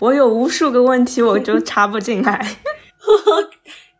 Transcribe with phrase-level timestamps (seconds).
[0.00, 2.56] 我有无数个问题，我就插不进来。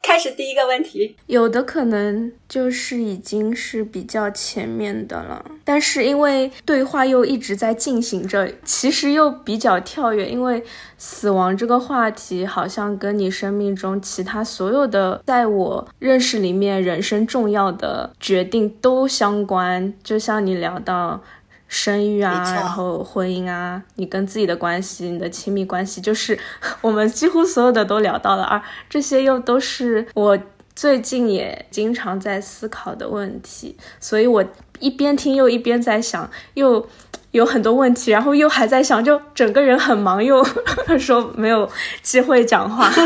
[0.01, 10.65] 开始第一个问题，有的可能就是已经是比较前面的了，但是因为对话又一直在进行着，其实又比较跳跃，因为
[10.97, 21.23] 死亡这个话题好像跟你生命中其他所有的在我认识里面人生重要的决定都相关，就像你聊到。
[21.69, 26.39] 生育啊，然后婚姻啊，你跟自己的关系，你的亲密关系，就是
[26.81, 30.39] 我们几乎所有的都聊到了，而这些又都是我
[30.75, 34.45] 最近也经常在思考的问题，所以我
[34.81, 36.89] 一边听又一边在想，又
[37.33, 40.43] 有很多问题，然后又还在想，就整个人很忙，又
[40.99, 41.71] 说没有
[42.03, 42.91] 机会讲话。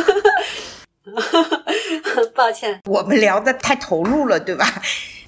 [2.35, 4.65] 抱歉，我们聊的太投入了，对吧？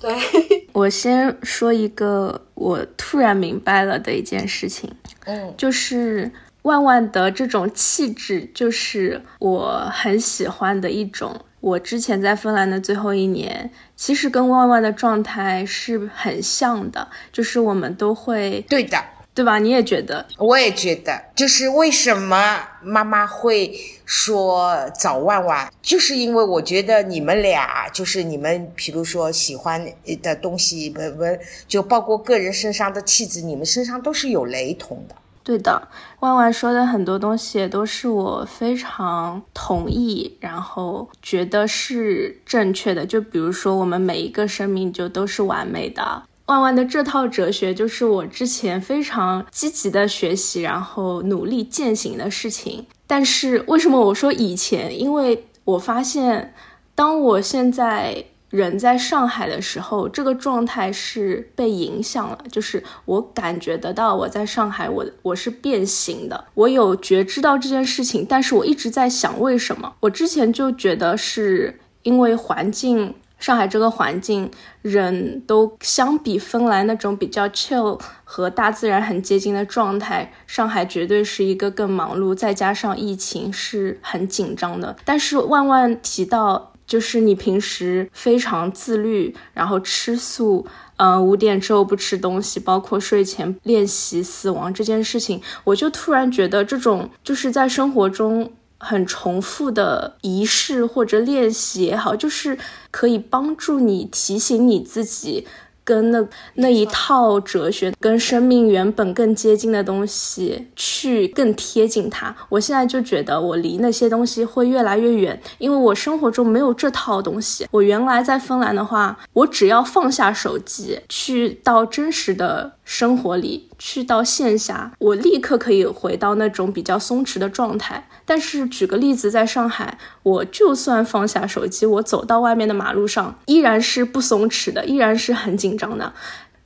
[0.04, 4.92] 对， 我先说一个我突然明白了的一件事情，
[5.24, 6.30] 嗯，就是
[6.62, 11.40] 万万的这种气质，就是我很喜欢的一种。
[11.60, 19.02] 我之前在芬兰的最后一年，其实跟万万的状态是很像的，就是我们都会对的。
[19.34, 19.58] 对吧？
[19.58, 20.24] 你也觉得？
[20.38, 29.84] 我也觉得，就是为什么妈妈会说找万万，就是因为我觉得你们俩，就是你们，比如说喜欢
[30.22, 31.24] 的东西，不不，
[31.66, 35.16] 就包括个人身上的气质，你们身上都是有雷同的。
[35.42, 35.88] 对的，
[36.20, 43.04] 万万说的很多东西也都是我非常同意，然后觉得是正确的。
[43.04, 46.22] 就比如说，我们每一个生命就都是完美的。
[46.46, 52.86] 万万的这套哲学就是我之前非常积极的学习，然后努力践行的事情。
[53.06, 54.98] 但是为什么我说以前？
[55.00, 56.52] 因为我发现，
[56.94, 62.38] 当我现在人在上海的时候，这个状态是被影响了。
[62.50, 66.44] 就是我感觉得到我在上海，我我是变形的。
[66.52, 69.94] 我有觉知到这件事情，但是我一直在想为什么。
[70.00, 73.14] 我之前就觉得是因为环境。
[73.44, 74.50] 上海这个环境，
[74.80, 84.96] 人都相比芬兰那种比较 chill 和大自然很接近的状态，上海绝对是一个更忙碌，再加上疫情是很紧张的。
[85.04, 90.66] 但是万万提到，就是你平时非常自律，然后吃素，
[90.96, 98.50] 嗯，五点之后不吃东西，包括睡前练习死亡这件事情，我就突然觉得这种就是在生活中。
[98.84, 102.58] 很重复的仪式或者练习也好，就是
[102.90, 105.46] 可以帮助你提醒你自己。
[105.86, 112.34] 跟那那一套哲学，跟生命原本更接近的东西，去更贴近它。
[112.48, 117.68] 我现在就觉得我离那些东西会越来越远，因为我生活中没有这套东西。
[117.70, 128.08] 我原来在芬兰的话，我只要放下手机，去到真实的生活里，去到线下，我立刻可以回到那种比较松弛的状态。
[128.24, 136.12] 但是举个例子，在上海，我就算放下手机，我走到外面的马路上，依然是不松弛的，依然是很紧张的。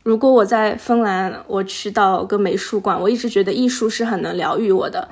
[0.03, 5.09] 如果我在芬兰，我去到个美术馆，我一直觉得艺术是很能疗愈我的。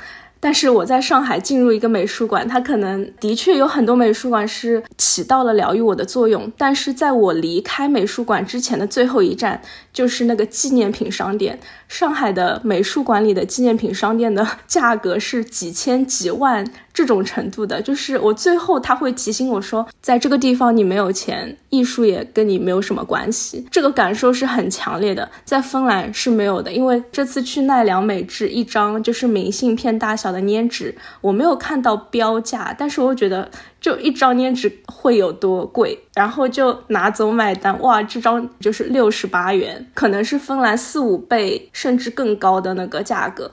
[0.47, 6.53] 但是我在上海进入一个美术馆，它可能的确有很多美术馆是起到了疗愈我的作用。
[6.57, 9.61] 但是在我离开美术馆之前的最后一站，
[9.93, 11.59] 就是那个纪念品商店。
[11.89, 16.65] 上海的美术馆里的纪念品商店的价格是几千几万
[16.97, 23.67] 这种程度的，就是我最后他会提醒我说，在这个地方你没有钱，艺术也跟你没有什么关系。
[23.71, 33.51] 这个感受是很强烈的，在芬兰是没有的，因为这次去奈良美智，一张就是明信片大小的粘纸，我没有看到标价，但是我觉得。
[33.79, 35.97] 就一张粘纸会有多贵？
[36.13, 43.49] 然后就拿走买单，哇，这张就是六十八元，可能是芬兰四五倍甚至更高的那个价格。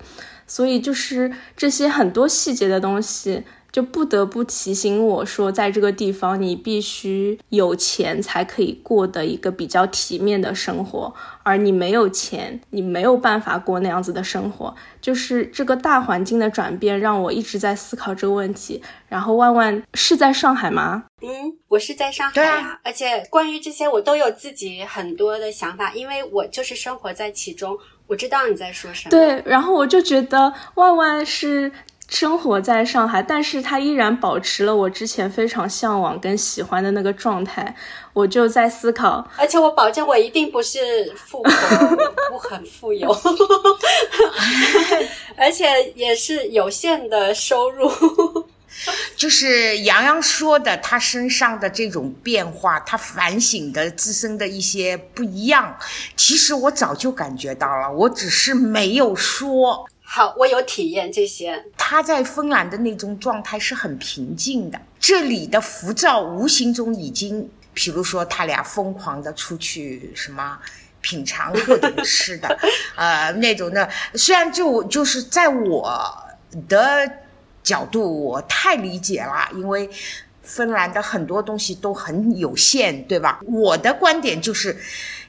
[0.47, 3.43] 所以就是这些很多细节的东西。
[3.73, 11.11] 就不得不提醒我说，在这个地方你必须有钱才可以过的一个比较体面的生活，
[11.41, 14.75] 而你没有钱，你没有办法过那样子的生活。
[15.01, 18.79] 就是这个大环境的转变，让我一直在思考这个问题。
[19.07, 21.05] 然后万万是在上海吗？
[21.23, 22.79] 嗯，我是在上海啊。
[22.83, 27.75] 而且关于这些，我都有自己很多的想法，因为我就是生活在其中，
[28.13, 29.09] 我知道你在说什么。
[29.09, 31.71] 对，然后我就觉得万万是。
[32.09, 37.75] 生活在上海，但是他依然保持了我之前非常向往跟喜欢的那个状态。
[38.11, 41.51] 我就在思考，而且我保证我一定不是富婆，
[42.29, 43.09] 不很富有，
[45.35, 47.89] 而且也是有限的收入。
[49.15, 55.77] 就是洋洋说的，他身上的这种变化，他反省的自身的一些不一样，
[56.15, 59.85] 其实我早就感觉到了，我只是没有说。
[60.05, 61.63] 好，我有体验这些。
[61.75, 70.59] 他在芬兰的那种状态是很平静的，这里的浮躁无形中已经，比如说他俩疯狂的出去什么
[71.01, 72.59] 品尝各种吃的，
[72.95, 73.89] 呃，那种的。
[74.13, 76.15] 虽然就就是在我
[76.69, 77.09] 的
[77.63, 79.89] 角度，我太理解了，因为
[80.41, 83.39] 芬兰的很多东西都很有限，对吧？
[83.47, 84.77] 我的观点就是。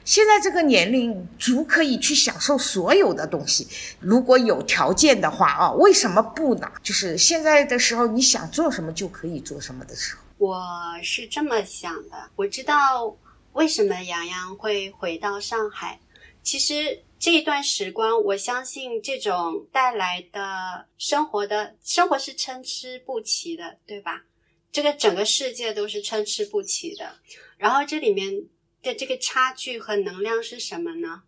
[0.03, 3.67] 现在这个年龄足可以去享受所有的东西，
[3.99, 6.71] 如果有条件的话啊，为什么不呢？
[6.83, 10.21] 就是现在的时候，你想做什么就可以做什么的时候。
[10.37, 10.61] 我
[11.01, 13.15] 是这么想的，我知道
[13.53, 15.99] 为什么洋洋会回到上海。
[16.43, 24.25] 其实这一段时光，我相信这种带来的生活的生活是参差不齐的，对吧？
[24.71, 27.17] 这个整个世界都是参差不齐的，
[27.57, 28.45] 然后这里面。
[28.83, 31.23] 的这个差距和能量是什么呢？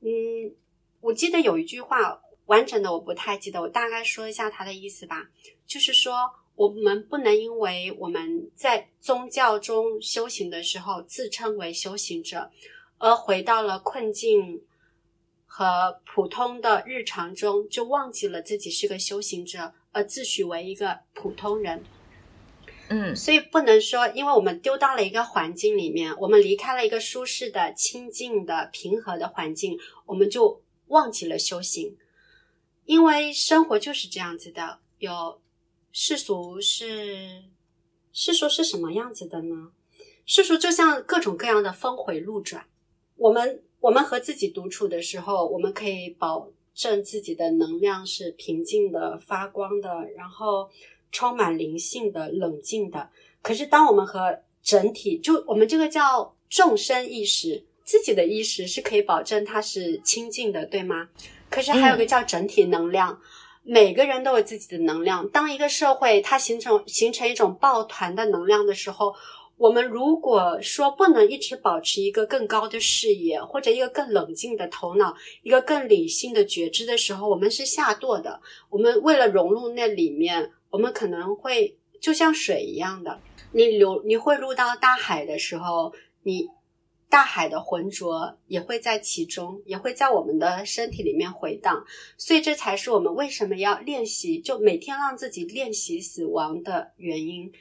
[0.00, 0.08] 嗯，
[1.02, 5.28] 我记得有一句话，完整的我不太记得，我大概说一下它的意思吧。
[5.66, 12.50] 就是说，我们不能因为我们在宗教中修行的时候自称为修行者，
[12.96, 14.62] 而回到了困境
[15.52, 21.84] 和普通的日常中，就忘记了自己是个修行者，而自诩为一个普通人。
[22.88, 29.76] 嗯，所以不能说，因为我们丢到了一个环境里面，我们离开了一个舒适的、清静的、平和的环境，
[30.06, 31.96] 我们就忘记了修行。
[32.84, 35.40] 因为生活就是这样子的，有
[35.90, 37.42] 世俗是
[38.12, 39.72] 世俗是什么样子的呢？
[40.24, 42.66] 世俗就像各种各样的峰回路转。
[43.16, 50.70] 我们我们和自己独处的时候，我们可以保证自己的能量是平静的、发光的，然后。
[51.12, 53.10] 充满灵性的、冷静的。
[53.42, 61.08] 可是，当我们和整体，就我们这个叫众生意识，自己的意识是可以保证它是清净的，对吗？
[61.50, 63.20] 可是还有个叫整体能量，
[63.64, 65.28] 每个人都有自己的能量。
[65.30, 69.12] 当一个社会它形成形成一种抱团的能量的时候，
[69.60, 78.40] 我们如果说不能一直保持一个更高的视野，或者一个更冷静的头脑，一个更理性的觉知的时候，我们是下堕的。
[78.70, 80.50] 我们为了融入那里面。
[80.70, 83.18] 我们可能会就像水一样的，
[83.50, 85.92] 你流你会入到大海的时候，
[86.22, 86.46] 你
[87.08, 91.84] 大海的浑浊也会在其中，也会在我们的身体里面回荡。
[92.16, 97.52] 所以这才是我们为什么要练习，就每天让自己练习死亡的原因。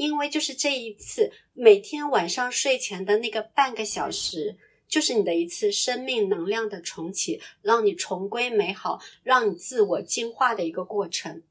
[0.00, 4.56] 因为就是这一次，每天晚上睡前的那个半个小时，
[4.88, 11.42] 就是你的一次生命能量的重启，让你重归美好，让你自我进化的一个过程。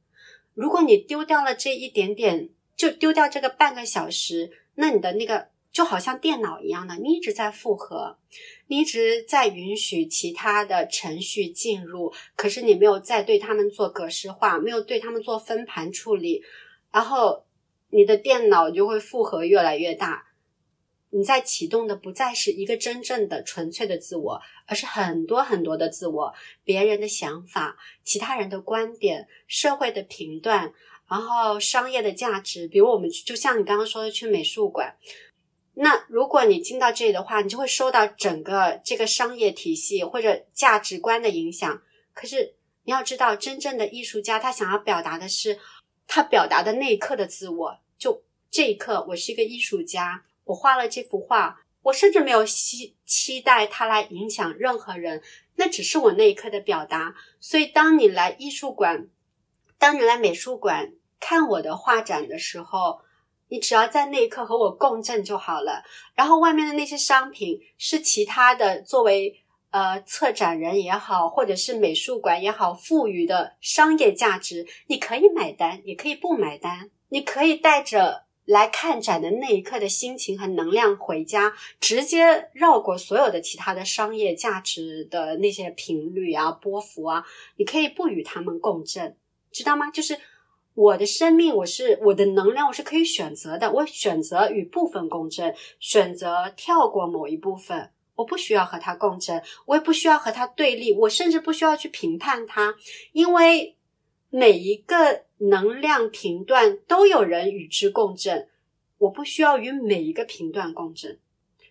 [0.56, 8.18] 如果你丢掉了这一点点，就丢掉这个半个小时，那你的那个就好像电脑一样的，你一直在复合，
[8.66, 16.42] 你一直在允许其他的程序进入，可是你没有再对他们做格式化，没有对他们做分盘处理，
[16.92, 17.46] 然后
[17.90, 20.28] 你的电脑就会负荷越来越大。
[21.12, 26.34] 你在启动的不再是一个真正的纯粹的自我，而是很多很多的自我，
[26.64, 30.72] 别人的想法、其他人的观点、社会的评断，
[31.08, 32.68] 然后商业的价值。
[32.68, 34.96] 比如我们就像你刚刚说的去美术馆，
[35.74, 41.82] 那如果你进到这里的话，你就会受到整个这个商业体系或者价值观的影响。
[42.14, 42.54] 可是
[42.84, 45.58] 你要知道，真正的艺术家他想要表达的是
[46.06, 50.24] 他表达的那一刻的自我，就这一刻，我是一个艺术家。
[50.46, 55.22] 我画了这幅画，我甚至没有期期待它来影响任何人，
[55.58, 57.14] 那只是我那一刻的表达。
[57.40, 59.10] 所以，当你来艺术馆，
[59.78, 63.02] 当你来美术馆看我的画展的时候，
[63.50, 65.84] 你只要在那一刻和我共振就好了。
[66.16, 78.24] 然后，外面的那些商品是其他的，作为呃策展人也好，或者是美术馆也好，赋予的商业价值，你可以买单，也可以不买单，你可以带着。
[78.46, 87.24] 来看展的那一刻的心情和能量，回家直接绕过所有的其他的商业价值的那些频率啊、波幅啊，
[87.58, 89.16] 你可以不与他们共振，
[89.52, 89.92] 知道吗？
[89.92, 90.18] 就是
[90.74, 93.72] 我的生命，我是我的能量，我是可以选择的。
[93.72, 102.74] 我选择与部分共振，选择跳过某一部分，我不需要和它共振，我也不需要和它对立，我甚至不需要去评判它，
[103.12, 103.76] 因为。
[104.32, 108.48] 每一个能量频段都有人与之共振，
[109.00, 111.18] 我不需要与每一个频段共振，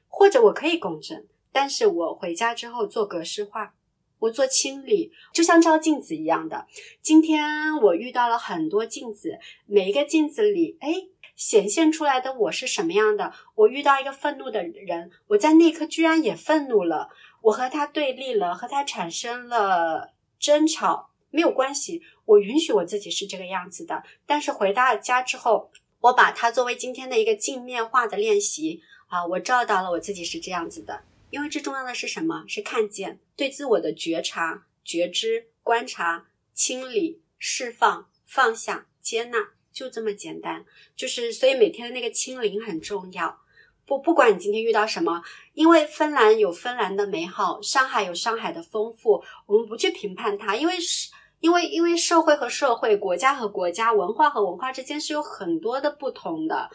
[0.09, 3.75] 或者我可以共振，但是我回家之后做格式化，
[4.19, 6.67] 我做清理，就像照镜子一样的。
[7.01, 13.33] 今天我遇到了很多镜子，每一个镜子里，哎，显现出来的我是什么样的？
[13.55, 17.11] 我遇到一个愤怒的人，我在那一刻居然也愤怒了，
[17.43, 21.08] 我和他对立了，和他产生了争吵。
[21.31, 24.03] 没有关系，我允许我自己是这个样子的。
[24.27, 25.71] 但是回到家之后，
[26.01, 31.05] 我把它作为今天的一个镜面化的练习啊，我照到了我自己是这样子的。
[31.31, 32.45] 因为最重要的是什么？
[32.49, 40.65] 是看见对自我的觉察、觉知、观察、清理、释放、放下、接纳，就这么简单。
[40.97, 43.41] 就是所以每天的那个清零很重要。
[43.89, 45.23] 不，不管你今天遇到什么，
[45.55, 56.69] 因为芬兰有芬兰的美好，上海有上海的丰富，我们不去评判它，因为是，因为因为社会和社会、国家和国家、文化和文化之间是有很多的不同的，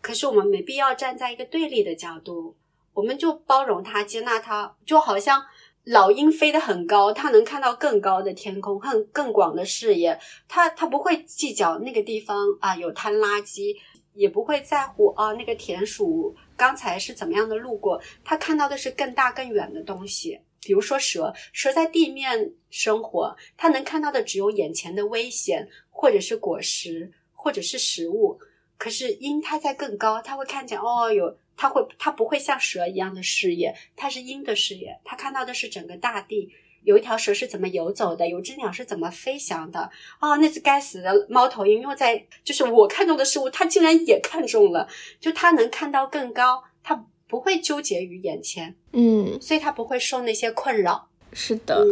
[0.00, 2.56] 可是我们没必要站在一个对立的角度，
[2.94, 5.44] 我们就包容它、接纳它，就好像
[5.84, 10.18] 老鹰飞得很高，它能看到更高的天空、更更广的视野，
[10.48, 13.76] 它它不会计较那个地方啊有摊垃圾。
[14.14, 20.40] 也不会在乎啊，那个田鼠刚才是怎么样的路过，它看到的是更大更远的东西。
[20.62, 28.38] 比如说蛇，蛇在地面生活，它能看到的只有眼前的危险，或者是果实，或者是食物。
[28.76, 36.52] 可是鹰它在更高，它会看见哦，有它会它不会像蛇一样的视野，它是鹰的视野，它看到的是整个大地。
[36.82, 38.26] 有一条蛇是怎么游走的？
[38.28, 39.90] 有只鸟是怎么飞翔的？
[40.20, 44.88] 哦，那只该死的猫头鹰，因为在就是我看中的事物，它竟然也看中了。
[45.20, 51.08] 就它能看到更高，它不会纠结于眼前，嗯，所以它不会受那些困扰。
[51.32, 51.86] 是的，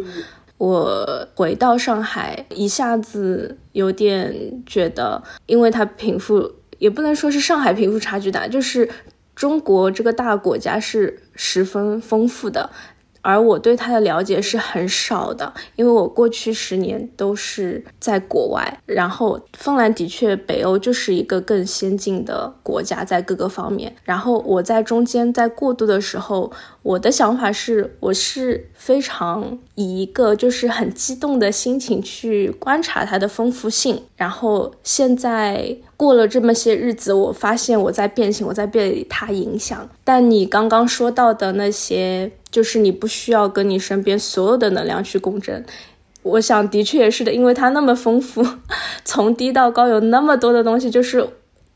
[0.56, 8.90] 我回到上海，一下子有点觉得，因为它贫富也不能说是上海贫富差距大，就是
[9.36, 12.70] 中国这个大国家是十分丰富的。
[13.20, 18.80] 而我对他的了解是很少的，因为我过去十年都是在国外。
[18.86, 23.94] 然后，芬兰的确，北欧就是一个更先进的国家，在各个方面。
[24.04, 26.50] 然后我在中间在过渡的时候，
[26.82, 34.02] 我的想法是，我是非常以一个就是很激动的心情去观察它的丰富性。
[34.16, 35.76] 然后现在。
[35.98, 39.88] 过了这么些日子，我发现我在变形，我在被它影响。
[40.04, 45.66] 但你刚刚说到的那些，就是你不需要跟你身边所有的能量去共振。
[46.22, 48.46] 我想，的确也是的，因为它那么丰富，
[49.04, 51.28] 从低到高有那么多的东西，就是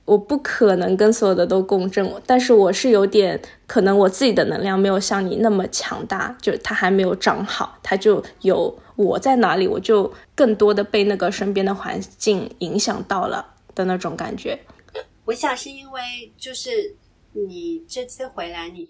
[0.04, 2.08] 我不可能跟所有的都共振。
[2.26, 13.48] 但是我是有点可能我自己的能量没有像你那么强大，就它还没有长好，它就有我在哪里，我就更多的被那个身边的环境影响到了。
[13.74, 14.58] 的那种感觉，
[15.24, 16.02] 我想是因为
[16.36, 16.94] 就是
[17.32, 18.86] 你这次回来，你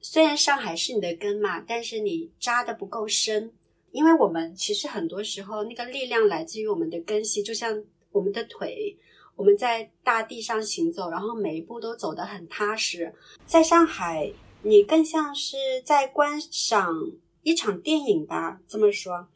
[0.00, 3.50] 虽然上海是你的根嘛，但是你扎的不够深。
[3.90, 8.96] 因为我们其实很多时候那个力量来自于我们的根系，就像我们的腿，
[9.40, 13.14] 我们在大地上行走，然后每一步都走得很踏实。
[13.46, 14.30] 在上海，
[14.60, 16.94] 你更像是在观赏
[17.42, 18.60] 一场电影吧？
[18.68, 19.26] 这么说，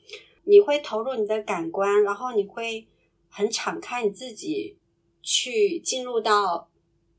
[0.43, 2.87] 你会投入你的感官，然后你会
[3.31, 4.77] 很敞开你自己。
[5.27, 6.69] 去进入到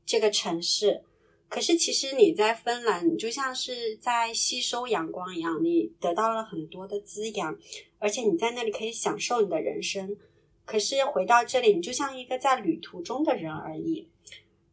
[0.04, 1.02] 这个城市，
[1.48, 7.58] 可是其实你在芬兰，你就像是在吸收阳光一样，你得到了很多的滋养，
[7.98, 10.16] 而且你在那里可以享受你的人生。
[10.66, 14.06] 可是回到这里，你就像一个在旅途中的人而已。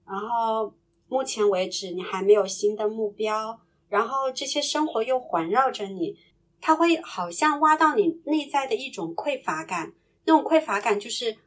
[0.05, 0.73] 然后
[1.07, 6.17] 目前为止，你还没有新的目标，然后这些生活又环绕着你，
[6.59, 9.93] 它会好像挖到你内在的一种匮乏感，
[10.25, 11.37] 那种匮乏感就是。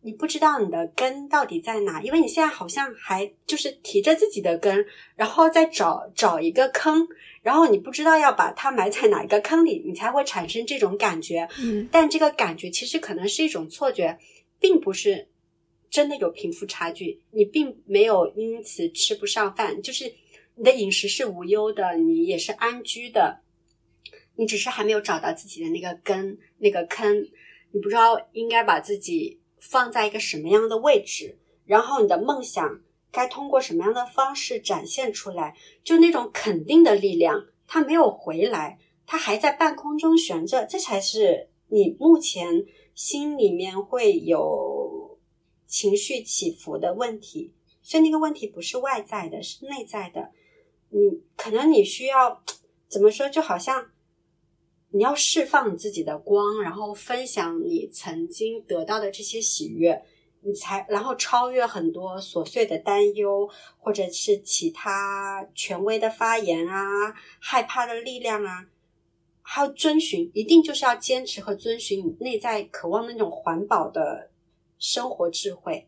[0.00, 4.86] 你不知道你的根到底在哪，因为你现在好像还就是提着自己的根，
[5.16, 7.06] 然后再找找一个坑，
[7.42, 11.48] 然后你不知道要把它埋在哪一个坑里，你才会产生这种感觉。
[11.60, 14.16] 嗯，但这个感觉其实可能是一种错觉，
[14.60, 15.26] 并不是
[15.90, 20.14] 真的有贫富差距，你并没有因此吃不上饭，就是
[20.54, 23.40] 你的饮食是无忧的，你也是安居的，
[24.36, 27.26] 你只是还没有找到自己的那个根那个坑，
[27.72, 29.37] 你不知道应该把自己。
[29.60, 35.56] 放在一个什么样的位置，然后你的梦想该通过什么样的方式展现出来？
[35.82, 45.18] 就那种肯定的力量，它没有回来，它还在半空中悬着，这才是你目前心里面会有
[45.66, 47.52] 情绪起伏的问题。
[47.82, 50.32] 所以那个问题不是外在的，是内在的。
[50.90, 52.42] 你可能你需要
[52.88, 53.28] 怎么说？
[53.28, 53.90] 就好像。
[54.90, 60.02] 你要释放你自己的光，然后分享你曾经得到的这些喜悦，
[60.40, 68.66] 你才然后超越很多琐碎的担忧，或者是其他权威的发言啊，害怕的力量啊，
[69.42, 74.30] 还要遵循，一定就是要坚持和遵循你内在渴望的那种环保的
[74.78, 75.86] 生活智慧。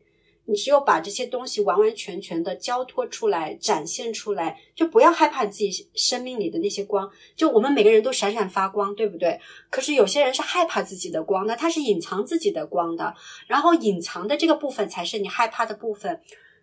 [0.51, 7.09] 你只有把这些东西完完全全的交托出来、展现出来，就不要害怕自己生命里的那些光。
[7.37, 9.41] 就我们每个人都闪闪发光，对不对？
[9.71, 13.15] 可是有些人是害怕自己的光的，他是隐藏自己的光的，
[13.47, 16.21] 然后隐藏的这个部分才是你害怕的部分。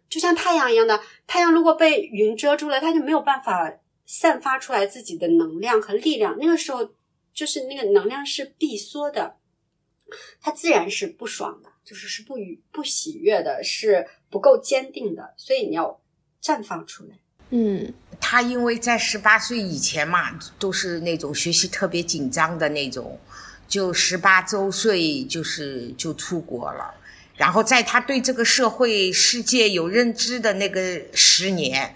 [0.09, 3.73] 就像太阳一样的，太阳如果被云遮住了，它就没有办法
[4.05, 6.35] 散发出来自己的能量和力量。
[6.37, 6.89] 那个时候，
[7.33, 9.37] 就是那个能量是闭缩的，
[10.41, 11.69] 它自然是不爽的。
[11.87, 16.01] 就是是不愉不喜悦的，是不够坚定的，所以你要
[16.43, 17.11] 绽放出来。
[17.51, 23.17] 嗯，他因为在十八岁以前嘛，都是那种学习特别紧张的那种，
[23.69, 26.93] 就十八周岁就是就出国了，
[27.37, 31.95] 然后在他对这个社会世界有认知的那个十年，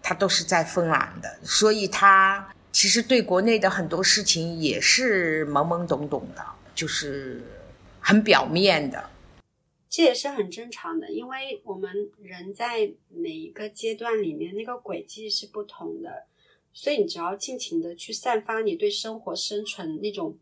[0.00, 7.42] 他都是在芬兰的，所以他其实对国内的很多事情也是懵懵懂懂的，就是
[7.98, 9.10] 很表面的。
[9.88, 16.26] 这也是很正常的，因为我们人在每一个阶段里面那个轨迹是不同的，
[16.72, 20.36] 所以你只要尽情的去散发你对生活生存那种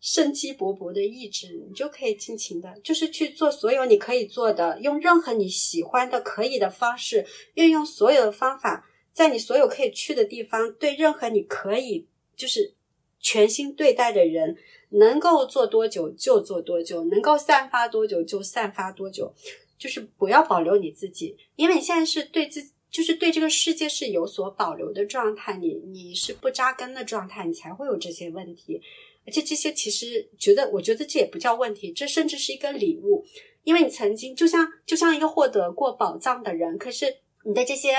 [0.00, 12.06] 生机勃勃的意志，你就可以尽情的，就是去做所有你可以做的，用任何你喜欢的可以的方式，运用所有的方法，在你所有可以去的地方，对任何你可以
[12.36, 12.74] 就是
[13.18, 14.56] 全心对待的人。
[14.90, 19.34] 能够做多久就做多久，能够散发多久就散发多久，
[19.78, 28.80] 就是不要保留你自己，因为你现在是对自，就是对这个世界是有所保留的状态，你你是不扎根的状态，你才会有这些问题。
[29.26, 33.26] 而且这些其实觉得，我觉得这也不叫问题，这甚至是一个礼物，
[33.62, 37.92] 因为你曾经就像就像一个获得过宝藏的人，可是你的这些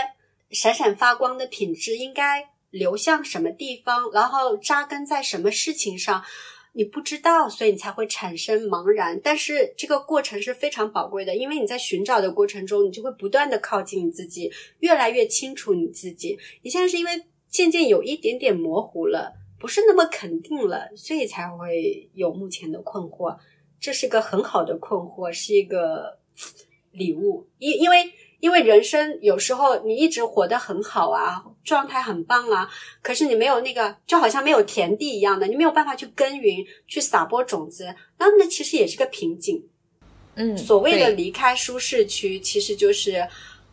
[0.50, 6.24] 闪闪发光的品质应该流向什么地方，然后扎根在什么事情上？
[6.80, 9.20] 你不知道，所以你才会产生茫然。
[9.22, 16.40] 但是这个过程是非常宝贵的，因为你在寻找的过程中，你就会不断的靠近你自己，越来越清楚你自己。
[16.62, 17.12] 你现在是因为
[17.50, 23.38] 渐渐有一点点模糊了，不是那么肯定了，所以才会有目前的困惑。
[23.78, 26.18] 这是个很好的困惑，是一个
[26.94, 27.46] 礼物。
[27.58, 28.10] 因因为。
[28.40, 32.70] 因为人生有时候你一直活得很好啊，状态很棒啊，
[33.02, 39.64] 可是你没有那个，就好像没有田地一样的，你没有办法去耕耘、去撒播种子，那那其实也是个瓶颈。
[40.36, 43.28] 嗯，所谓的离开舒适区，其实就是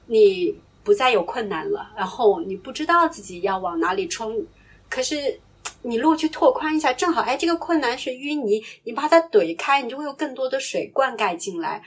[0.06, 4.44] 你不再有困难了，然后你不知道自己要往哪里冲，
[4.90, 5.38] 可是
[5.82, 11.80] 你如果去拓宽一下，正好哎，这个困难是淤泥，你把它怼开，你就会有更多的水灌溉进来。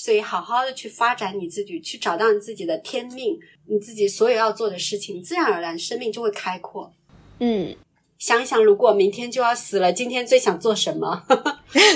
[0.00, 6.92] 所以，好好的去发展你自己，去找到你自己的天命，你自己所有要做的事情，自然而然生命就会开阔。
[7.40, 7.74] 嗯，
[8.16, 11.24] 想一想，如果明天就要死了，今天最想做什么？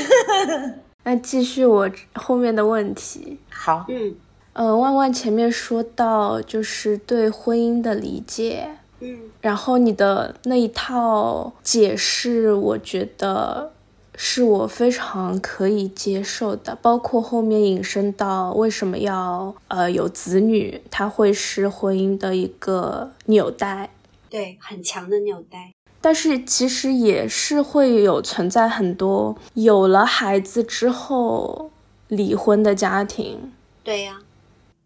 [1.04, 3.38] 那继续我后面的问题。
[3.48, 4.16] 好，嗯，
[4.54, 13.72] 呃，万万前面说到就是对婚姻的理解，嗯，然后你的那一套解释，我觉得。
[14.14, 23.90] 是我非常可以接受的，包括后面引申到为什么要呃有子女，它会是婚姻的一个纽带，
[24.28, 25.72] 对，很强的纽带。
[26.00, 31.70] 但是其实也是会有存在很多有了孩子之后
[32.08, 33.52] 离婚的家庭。
[33.84, 34.20] 对呀，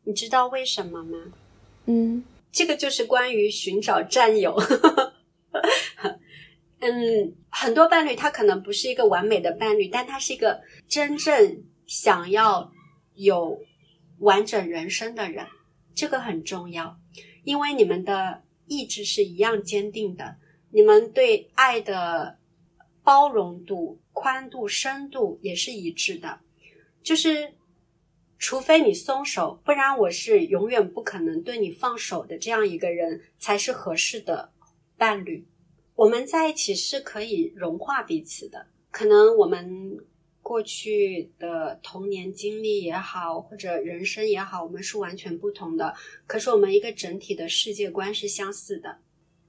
[0.04, 1.18] 你知道为什么吗？
[1.86, 4.56] 嗯，这个就是关于寻找战友。
[6.88, 12.70] 嗯，很多伴侣他可能不是一个完美的伴侣，但他是一个真正想要
[13.14, 13.58] 有
[14.20, 15.44] 完整人生的人，
[15.96, 16.96] 这个很重要，
[17.42, 20.36] 因为你们的意志是一样坚定的，
[20.70, 22.38] 你们对爱的
[23.02, 26.38] 包容度、宽度、深度也是一致的，
[27.02, 27.54] 就是
[28.38, 34.52] 除非你松手，不然我是永远不可能对你放手的，这样一个人才是合适的
[34.96, 35.44] 伴侣。
[35.96, 38.66] 我们在一起是可以融化彼此的。
[38.90, 39.98] 可能我们
[40.42, 45.94] 过去的童年经历也好，或者人生也好，我们是完全不同的。
[46.26, 48.98] 可是我们一个整体的世界观是相似的。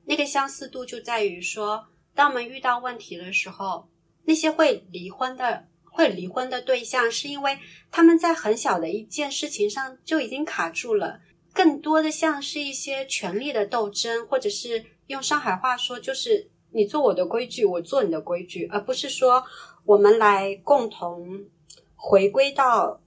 [0.05, 3.89] 那个相似度就在于说，当我们遇到问题的时候，
[4.23, 7.59] 那些会离婚的、会离婚的对象，是因为
[7.91, 11.19] 他们在很小的一件事情上就已经卡住了。
[11.53, 14.85] 更多的像是一些权力的斗争，或者是。
[15.07, 19.43] 用上海话说，就是你做我的规矩，我做你的规矩，而不是说
[19.85, 21.45] 我们来共同
[21.95, 23.01] 回归到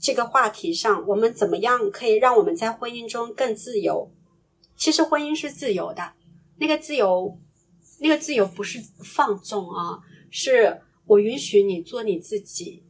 [0.00, 1.06] 这个话题上。
[1.06, 4.10] 我们怎么样可以让我们在婚姻中更自由？
[4.76, 6.14] 其实婚姻是自由的，
[6.56, 7.38] 那个自由，
[8.00, 12.82] 那个自由不是放纵啊，是我允许你做你自己，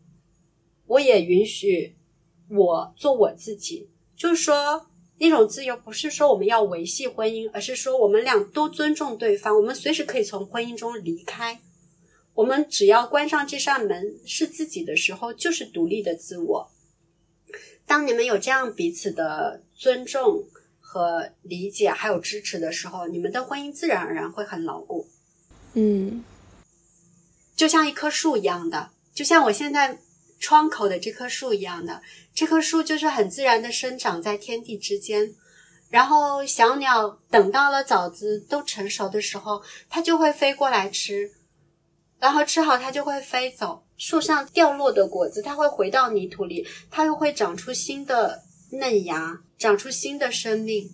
[0.86, 1.96] 我也允许
[2.48, 4.86] 我做我自己，就是说
[5.18, 11.60] 那种自由不是说我们要维系婚姻，而是说我们俩都尊重对方，我们随时可以从婚姻中离开。
[12.34, 16.70] 我们只要关上这扇门是自己的时候，就是独立的自我。
[17.86, 20.44] 当你们有这样彼此的尊重
[20.80, 25.06] 和理解，还有支持的时候，你们的婚姻自然而然会很牢固。
[25.74, 26.24] 嗯，
[27.54, 29.98] 就像一棵树一样的，就像我现在
[30.42, 32.02] 窗口的这棵树一样的，
[32.34, 35.32] 这棵树就是很自然的生长在天地之间。
[35.88, 41.30] 然后小鸟等到了枣子都成熟的时候，它就会飞过来吃。
[42.18, 43.84] 然后吃好，它就会飞走。
[43.96, 50.90] 树上掉落的果子，它会回到泥土里，它又会长出新的嫩芽，长出新的生命。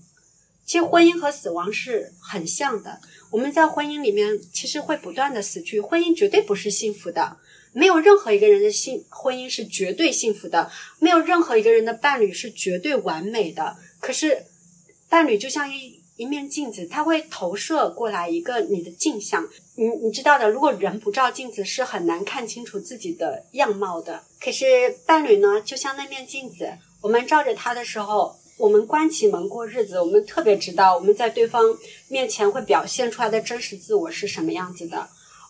[0.67, 3.01] 其实婚姻和死亡是很像的。
[3.31, 5.81] 我们在婚姻里面，其实会不断的死去。
[5.81, 7.39] 婚姻绝对不是幸福的，
[7.79, 13.77] 没有任何一个人的幸婚姻是绝对幸福的，没有任何一个人的伴侣是绝对完美的。
[14.01, 14.47] 可是，
[15.09, 15.97] 伴侣就像一。
[16.19, 19.49] 一面镜子，它会投射过来一个你的镜像。
[19.77, 24.25] 你你知道的，如果人不照镜子，是很难看清楚自己的样貌的。
[24.41, 24.65] 可是
[25.07, 31.63] 伴侣呢，就像那面镜子，我们照着他的时候，我们关起门过日子，我们特别知道我们在对方
[32.09, 35.09] 面前会表现出来的真实自我是什么样子的。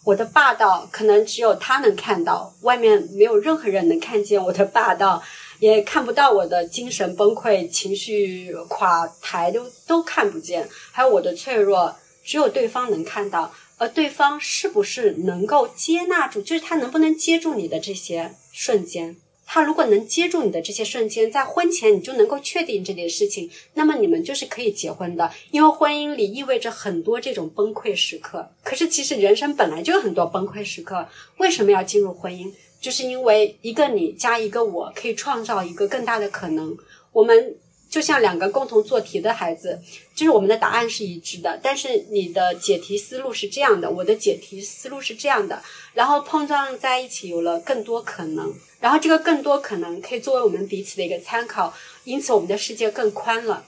[0.09, 5.23] 我的霸道，可能只有他能看到，外面没有任何人能看见我的霸道。
[5.59, 10.67] 也看不到我的精神崩溃、情绪垮台，都都看不见。
[10.93, 11.95] 还有我的脆弱，
[12.25, 13.53] 只有对方能看到。
[13.77, 19.17] 而对方是不是能够接纳住，就是他能不能接住你的这些瞬间？
[19.51, 25.33] 他如果能接住你的这些瞬间，在婚前你就能够确定这件事情，那么你们就是可以结婚的。
[25.51, 28.47] 因为婚姻里意味着很多这种崩溃时刻。
[28.63, 31.09] 可是其实人生本来就有很多崩溃时刻，
[31.39, 32.53] 为什么要进入婚姻？
[32.79, 36.77] 就是因为一个你加一个我，可以创造一个更大的可能。
[37.13, 37.57] 我们
[37.89, 39.81] 就像两个共同做题的孩子，
[40.15, 45.63] 就是我们的答案是一致的，但是你的解题思路是这样的，我的解题思路是这样的，
[45.95, 48.55] 然后碰撞在一起，有了更多可能。
[48.81, 51.73] 然后这个更多可能可以作为我们彼此的一个参考，
[52.05, 53.65] 因此我们的世界更宽了，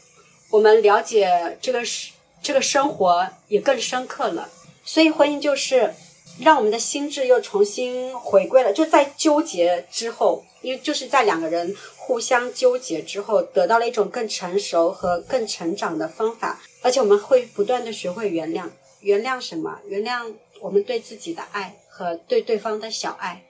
[0.51, 4.49] 我们了解这个是这个生活也更深刻了。
[4.85, 5.95] 所以婚姻就是。
[6.39, 18.71] 让我们的心智又重新回归了，就在纠结之后，因为就是在两个人互相纠结之后，得到了一种更成熟和更成长的方法，而且我们会不断的学会原谅，
[19.01, 19.81] 原谅什么？
[19.87, 23.45] 原谅我们对自己的爱和对对方的小爱，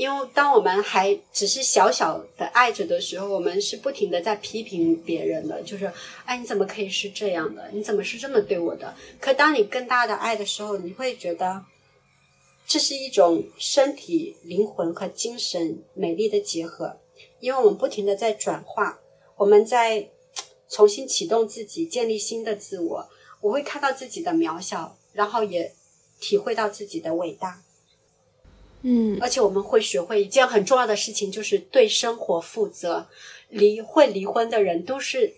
[0.00, 5.92] 因为当我们还只是小小的爱着的时候，我们是不停的在批评别人的，就是，
[6.24, 7.68] 哎，你怎么可以是这样的？
[7.70, 8.96] 你怎么是这么对我的？
[9.20, 11.66] 可当你更大的爱的时候，你会觉得。
[12.66, 16.96] 这是一种身体、灵魂和精神美丽的结合，
[17.40, 19.00] 因为我们不停的在转化，
[19.36, 20.08] 我们在
[20.70, 23.06] 重新启动自己，建立新的自我。
[23.42, 25.74] 我会看到自己的渺小，然后也
[26.20, 27.60] 体会到自己的伟大。
[28.82, 33.06] 嗯，而且我们会学会一件很重要的事情，就是对生活负责。
[33.48, 35.34] 离会离婚的人，都是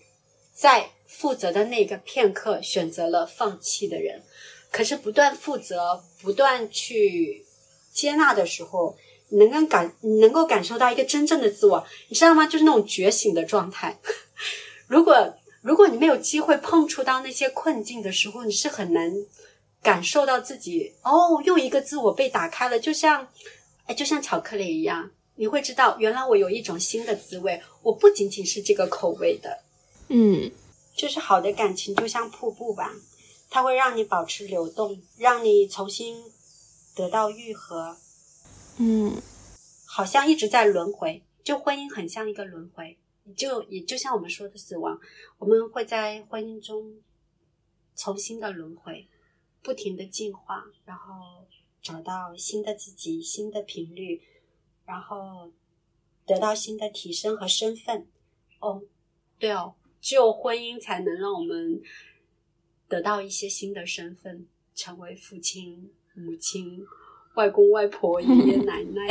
[0.53, 4.21] 在负责的那个片刻选择了放弃的人。
[4.69, 7.43] 可是不断负责、不断去
[7.91, 8.95] 接纳的时候，
[9.29, 12.45] 你能够感能够感受到一个真正的自我，你知道吗？
[12.45, 13.99] 就是那种觉醒的状态。
[14.87, 19.11] 如果如果你没有机会碰触到那些困境的时候，你是很难
[19.83, 23.27] 感受到自己哦，又一个自我被打开了，就像
[23.85, 29.61] 哎，就像巧克力一样，你会知道原来我有一种新的滋味，我不仅仅是这个口味的。
[30.07, 30.49] 嗯，
[30.95, 32.93] 就是好的感情就像瀑布吧。
[33.49, 36.23] 它会让你保持流动，让你重新
[36.95, 37.95] 得到愈合。
[38.77, 39.21] 嗯，
[39.85, 42.97] 好像一直在轮回，就婚姻很像一个轮回，
[43.37, 44.99] 就也就像我们说的死亡，
[45.37, 46.95] 我们会在婚姻中
[47.95, 49.07] 重新的轮回，
[49.63, 51.45] 不停的进化，然后
[51.81, 54.21] 找到新的自己、新的频率，
[54.85, 55.51] 然后
[56.27, 58.05] 得到新的提升和身份。
[58.59, 58.83] 哦，
[59.39, 61.81] 对哦，只有婚姻才能让我们。
[62.89, 64.45] 得到一些新的身份，
[64.75, 66.85] 成为父亲、母亲、
[67.33, 69.07] 外公外婆、爷爷 奶奶，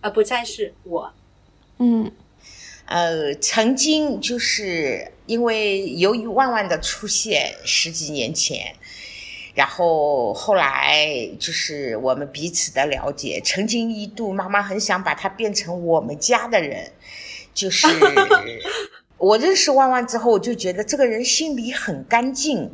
[0.00, 1.12] 而 不再是我。
[1.78, 2.12] 嗯，
[2.86, 8.74] 呃，曾经就是因为由于万万的出现，十几年前，
[9.54, 16.92] 然后后来就是我们彼此的了解，曾经一度妈妈很想把他变成我们家的人，
[17.52, 17.86] 就是。
[19.18, 22.70] 我认识万万之后，我就觉得这个人心里很干净，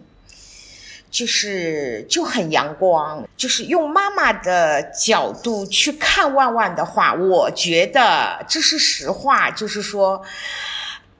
[1.12, 10.22] 就是就很阳光，就是用妈妈的角度去看万万的话，我觉得这是实话，就是说，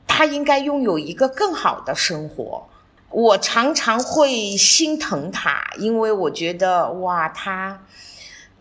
[0.09, 2.67] 他应该拥有一个更好的生活。
[3.11, 7.79] 我常常会心疼他，因为我觉得哇，他。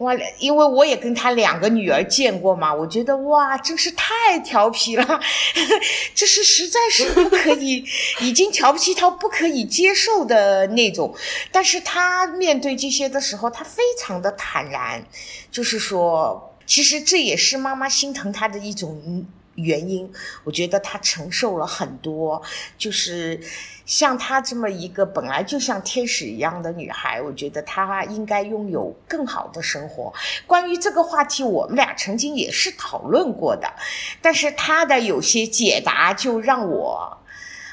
[0.02, 5.20] 哇，因为我也跟他两个女儿见过嘛，我觉得哇，真是太调皮了，
[6.16, 7.86] 这是实在是不可以，
[8.20, 11.16] 已经调皮到不可以接受的那种。
[11.52, 15.06] 但是他面对这些的时候，他非常的坦然，
[15.52, 19.26] 就是说，其实这也是妈妈心疼他的一种。
[19.56, 20.12] 原因，
[20.44, 22.42] 我觉得她承受了很多，
[22.78, 23.40] 就是
[23.86, 30.14] 像她这么一个本来就像天使一样的女孩，我觉得她应该拥有更好的生活。
[30.48, 33.74] 关于这个话题，我们俩曾经也是讨论过的，
[34.22, 37.18] 但是她的有些解答就让我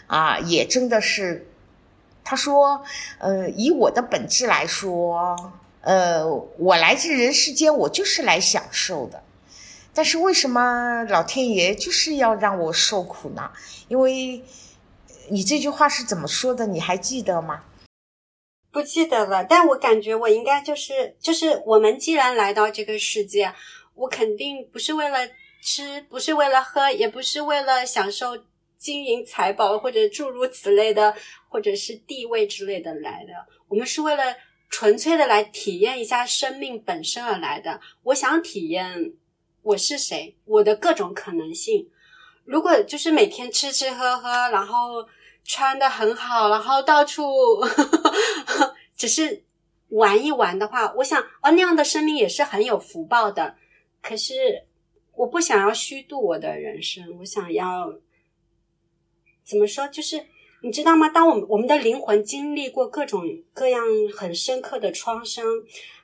[0.09, 1.47] 啊，也真的是，
[2.25, 2.83] 她说，
[3.19, 6.27] 呃，以我的本质来说，呃，
[6.59, 9.23] 我来这人世间，我就是来享受的。
[9.99, 13.51] 但是为什么老天爷就是要让我受苦呢？
[13.89, 14.41] 因为
[15.29, 16.69] 你这句话是怎么说的？
[16.69, 17.65] 你还记得吗？
[18.71, 19.43] 不记得了。
[19.43, 23.53] 但我感觉我应该就是就是，我们既然来到这个世界，
[23.97, 25.19] 我肯定不是为了
[25.61, 28.39] 吃，不是为了喝，也不是为了享受
[28.77, 31.13] 金银财宝或者诸如此类的，
[31.49, 33.33] 或者是地位之类的来的。
[33.67, 34.23] 我们是为了
[34.69, 37.81] 纯粹的来体验一下生命本身而来的。
[38.05, 39.15] 我想体验。
[39.69, 40.35] 我是谁？
[40.47, 41.91] 我的各种可能性。
[42.47, 45.07] 如果就是每天吃吃喝喝，然后
[45.45, 47.23] 穿的很好，然后到处
[48.97, 49.45] 只是
[49.91, 53.57] 玩一玩的话，我想哦，那样的生命也是很有福报的。
[54.01, 54.65] 可是
[55.15, 57.93] 我不想要虚度我的人生，我想要
[59.45, 59.87] 怎么说？
[59.89, 60.25] 就是
[60.63, 61.11] 你知道吗？
[61.11, 63.85] 当我们我们的灵魂经历过各种各样
[64.17, 65.45] 很深刻的创伤，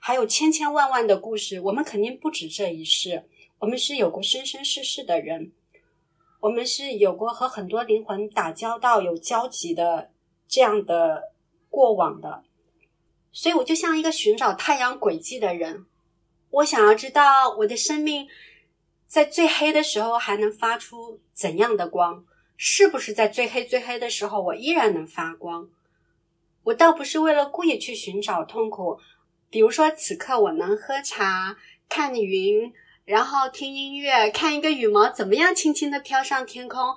[0.00, 3.24] 还有千千万万的故事，我们肯定不止这一世。
[3.60, 5.52] 我们是有过生生世世的人，
[6.40, 10.10] 我们是有过和很多灵魂打交道、有交集的
[10.46, 11.32] 这样的
[11.70, 12.44] 过往的，
[13.32, 15.86] 所以我就像一个寻找太阳轨迹的人，
[16.50, 18.28] 我想要知道我的生命
[19.06, 22.26] 在最黑的时候还能发出怎样的光，
[22.58, 25.70] 是不是在最黑最黑的时候我依然能发光？
[26.64, 29.00] 我倒不是为了故意去寻找痛苦，
[29.48, 31.56] 比如说此刻我能喝茶、
[31.88, 32.74] 看云。
[33.04, 36.94] 然后听音乐，看一个羽毛怎么样轻轻的飘上天空，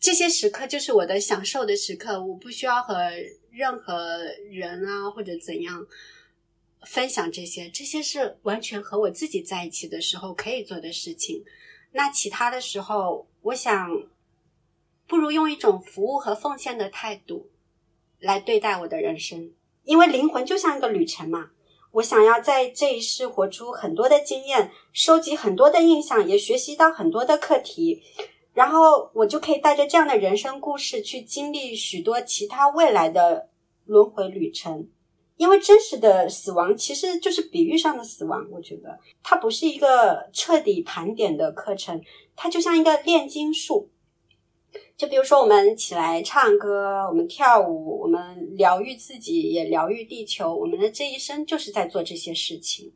[0.00, 2.20] 这些时刻就是我的享受的时刻。
[2.20, 3.12] 我不需要和
[3.52, 4.18] 任何
[4.50, 5.86] 人啊或者怎样
[6.82, 11.44] 分享这些，这些是完全和我自己在一起的时候可以做的事情。
[11.92, 13.88] 那其他的时候，我想
[15.06, 17.48] 不如用一种服务和奉献的态度
[18.18, 19.52] 来对待我的人生，
[19.84, 21.52] 因为灵魂就像一个旅程嘛。
[21.96, 28.02] 我想要在这一世活出很多的经验，收集很多的印象，也学习到很多的课题，
[28.52, 33.48] 然后我就可以带着这样的人生故事去经历许多其他未来的
[33.86, 34.88] 轮回旅程。
[35.38, 42.02] 因为真实的死亡其实就是比喻上的死亡，我觉得它不是一个彻底盘点的课程，
[42.34, 43.88] 它就像一个炼金术。
[44.96, 50.54] 就比如说，我们起来唱歌，我们跳舞，我们疗愈自己，也疗愈地球。
[50.54, 52.92] 我们的这一生就是在做这些事情。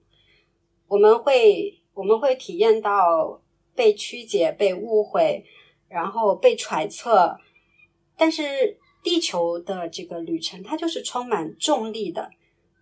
[0.89, 3.41] 我们会，我们会体验到
[3.75, 5.45] 被曲解、被误会，
[5.89, 7.37] 然后被揣测。
[8.17, 12.31] 但是，地球的这个旅程，它就是充满重力的。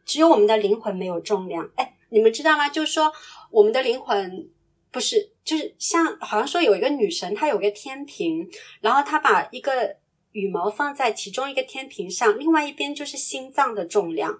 [0.05, 1.71] 只有我们的灵魂没有重量。
[1.77, 2.69] 哎，你们知道吗？
[2.69, 3.13] 就是说，
[3.51, 4.49] 我们的灵魂。
[4.91, 8.47] 不是，就是像好像说有一个女神，她有个天平，
[8.83, 9.97] 然后她把一个
[10.33, 14.39] 羽毛放在其中一个天平上，另外一边就是心脏的重量。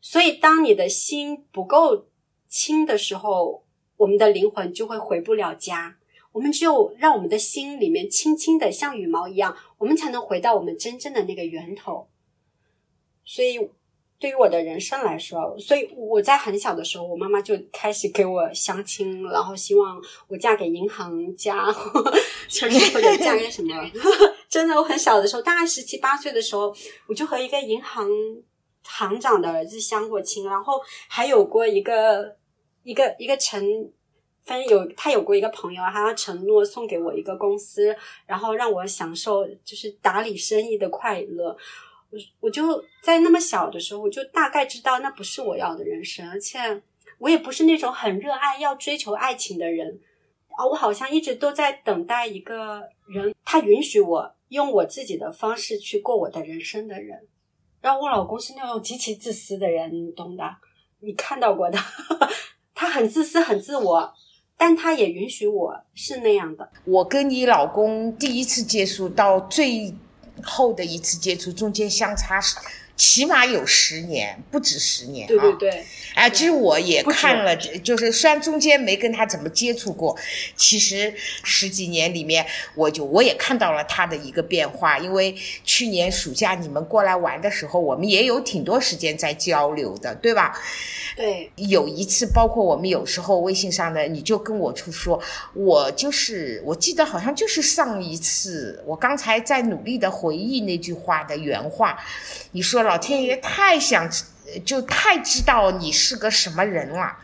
[0.00, 2.08] 所以当你的心不够
[2.48, 3.62] 轻的时候，
[3.98, 5.96] 我们的灵魂就会回不了家。
[6.32, 12.08] 我们只有让我们的心里面轻轻的像羽毛一样，我们才能回到我们真正的那个源头。
[13.24, 13.70] 所以。
[14.20, 21.64] 对于我的人生来说，所以我在很小的时候，我妈妈就开始给我相亲，然后希望我嫁给银行家，
[22.48, 23.68] 就是或者嫁给什么。
[24.50, 26.74] 真的，我很小的时候，大概十七八岁的时候，
[27.06, 28.08] 我就和一个银行
[28.82, 32.34] 行长的儿子相过亲，然后还有过一个
[32.82, 33.62] 一个一个承
[34.42, 37.94] 分有他有过一个朋友，他承诺送给我一个公司，
[38.26, 41.56] 然后让我享受就是打理生意的快乐。
[42.10, 46.58] 我我就在那么小的时候，我就大概知道那不是我要的人生，而且
[47.18, 50.00] 我也不是那种很热爱要追求爱情的人
[50.56, 50.64] 啊。
[50.66, 57.28] 我好像一直都在等待一个人，他允许我用我自己的方式去过我的人生的人。
[57.80, 60.42] 然后我老公是那种极其自私的人，你懂的，
[61.00, 61.78] 你看到过的，
[62.74, 64.12] 他很自私，很自我，
[64.56, 66.68] 但他也允许我是那样的。
[66.84, 69.94] 我跟你老公第一次接触到最
[70.42, 72.40] 后的一次接触，中间相差
[72.98, 75.26] 起码有十年，不止十年。
[75.28, 80.18] 对对对，哎，其实我也看了，就是虽然中间没跟他怎么接触过，
[80.56, 84.98] 其实十几年里面，我就我也看到了他的一个变化。
[84.98, 85.32] 因为
[85.62, 90.60] 去年暑假你们过来玩的时候，我们也有挺多时间在交流的，对吧？
[91.16, 95.20] 对，有一次，包括我们有时候微信上的，你就跟我去说，
[95.54, 101.98] 我就是我记得好像就是上一次，我刚才在努力的回忆那句话的原话，
[102.52, 104.10] 你说老天爷太想，
[104.64, 107.18] 就太知道你是个什么人了。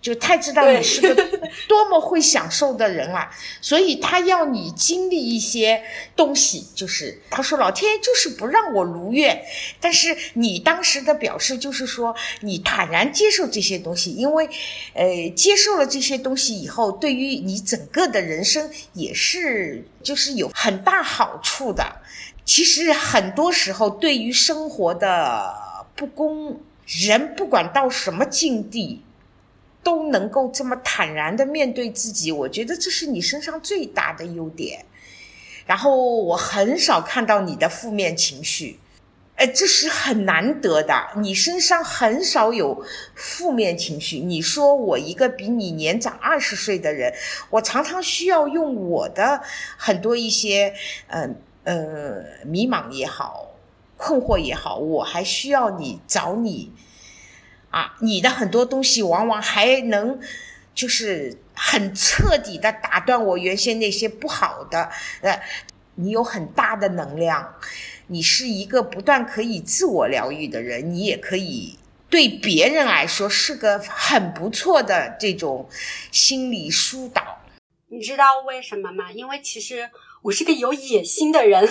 [0.00, 1.12] 就太知道你是个
[1.66, 3.28] 多么会享受的人了，
[3.60, 5.82] 所以他要你经历一些
[6.14, 9.44] 东西，就是他说老天爷就是不让我如愿，
[9.80, 14.48] 但是你当时的表示就是说你坦然接受这些东西，因为
[14.94, 21.84] 呃接受了这些东西以后，对于你整个的人生也是就是有很大好处的。
[22.48, 25.54] 其实很多时候对于生活的
[25.94, 29.04] 不公，人不管到什么境地。
[29.80, 34.84] 都能够这么坦然的面对自己，我觉得这是你身上最大的优点。
[35.64, 38.78] 然后我很少看到你的负面情绪，
[39.36, 41.08] 呃，这是很难得的。
[41.18, 42.84] 你身上很少有
[43.14, 44.18] 负面情绪。
[44.18, 47.14] 你说我一个比你年长二十岁的人，
[47.48, 49.40] 我常常需要用我的
[49.78, 50.74] 很多一些，
[51.06, 51.34] 嗯
[51.68, 53.50] 呃迷茫也好，
[53.98, 56.72] 困惑也好，我还需要你找你。
[57.70, 60.18] 啊，你的很多东西往往还能，
[60.74, 64.90] 就是很彻底的打断我原先那些不好的。
[65.20, 65.38] 呃，
[65.96, 67.56] 你有很大的能量，
[68.06, 71.78] 你是一个不断可以自我疗愈的人，你也可以
[72.08, 75.68] 对别人来说是个很不错的这种
[76.10, 77.22] 心理疏导。
[77.88, 79.12] 你知道为什么吗？
[79.12, 79.90] 因为其实
[80.22, 81.68] 我是个有野心的人，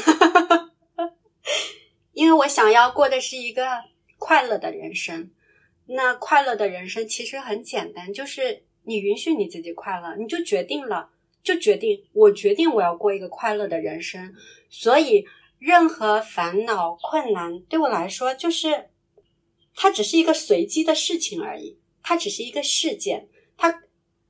[2.14, 3.68] 因为我想要过的是一个
[4.18, 5.32] 快乐的人生。
[5.88, 11.10] 那快乐的人生其实很简单，就是你允许你自己快乐，你就决定了，
[11.44, 14.34] 就决定我决定我要过一个快乐的人生。
[14.70, 15.26] 所以，
[15.60, 18.90] 任何烦恼、困难对我来说，就是
[19.76, 23.28] 它只是一个随机的事情而已，它只是一个事件。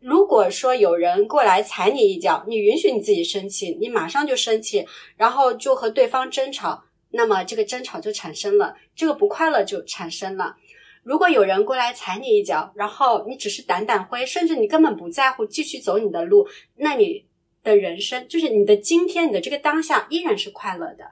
[0.07, 10.55] 如果说有人过来踩你一脚，你允许你自己生气，你马上就生气，然后就和对方争吵，那么这个争吵就产生了，这个不快乐就产生了。
[11.03, 17.25] 如果有人过来踩你一脚，然后你只是掸掸灰，甚至你根本不在乎，继续走你的路，那你
[17.61, 21.03] 的人生就是你的今天，你的这个当下依然是快乐的，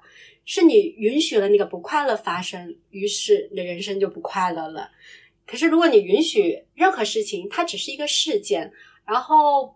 [0.46, 4.90] 是你允许了那个不快乐发生，于是你的人生就不快乐了。
[5.46, 8.72] 可是如果你允许任何事情，它只是一个事件，
[9.06, 9.76] 然后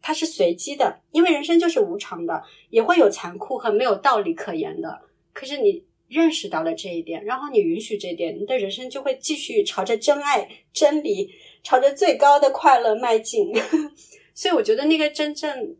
[0.00, 5.02] 它是随机的，因为人生就是无常的，也会有残酷和没有道理可言的。
[5.32, 5.84] 可是你。
[6.06, 13.50] 认识到了这一点，然后你允许这一点，你的人生就会继续朝着真爱、真理，朝着最高的快乐迈进。
[14.34, 15.76] 所以，我觉得那个真正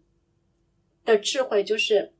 [1.04, 2.14] 的智慧就是，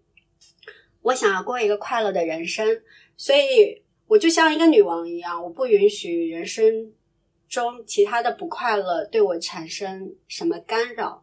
[1.00, 2.82] 我想要过一个快乐的人生，
[3.16, 6.92] 所以我就像一个女王一样，我不允许人生
[7.48, 11.22] 中其他的不快乐对我产生什么干扰。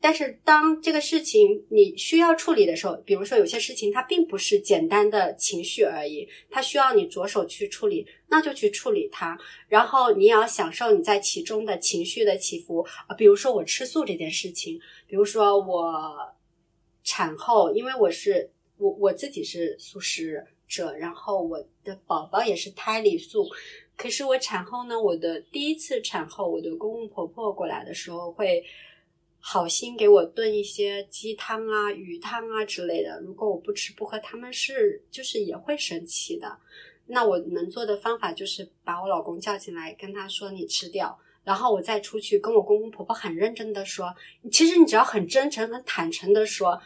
[0.00, 9.36] 但是当这个事情你需要处理的时候，比如说有些事情它并不是简单的情绪而已，它需要你着手去处理，那就去处理它。
[9.66, 16.32] 然后你也要享受你在其中的情绪的起伏啊，比如说我吃素这件事情，比如说我
[17.02, 23.48] 产后，因为我是我我自己是素食者，然后我的宝宝也是胎里素。
[23.96, 28.64] 可是我产后呢，我的第一次产后，我的公公婆婆过来的时候会。
[29.40, 33.20] 好心给我炖一些鸡汤啊、鱼汤啊之类的。
[33.20, 36.58] 如果我不吃不喝，他们是就是也会生气的。
[37.06, 44.12] 那我能做的方法就是把我老公叫进来，跟他说你吃掉，然后我再出去跟我公公婆婆很认真的说，
[44.50, 46.78] 其实你只要很真诚、很坦诚的说，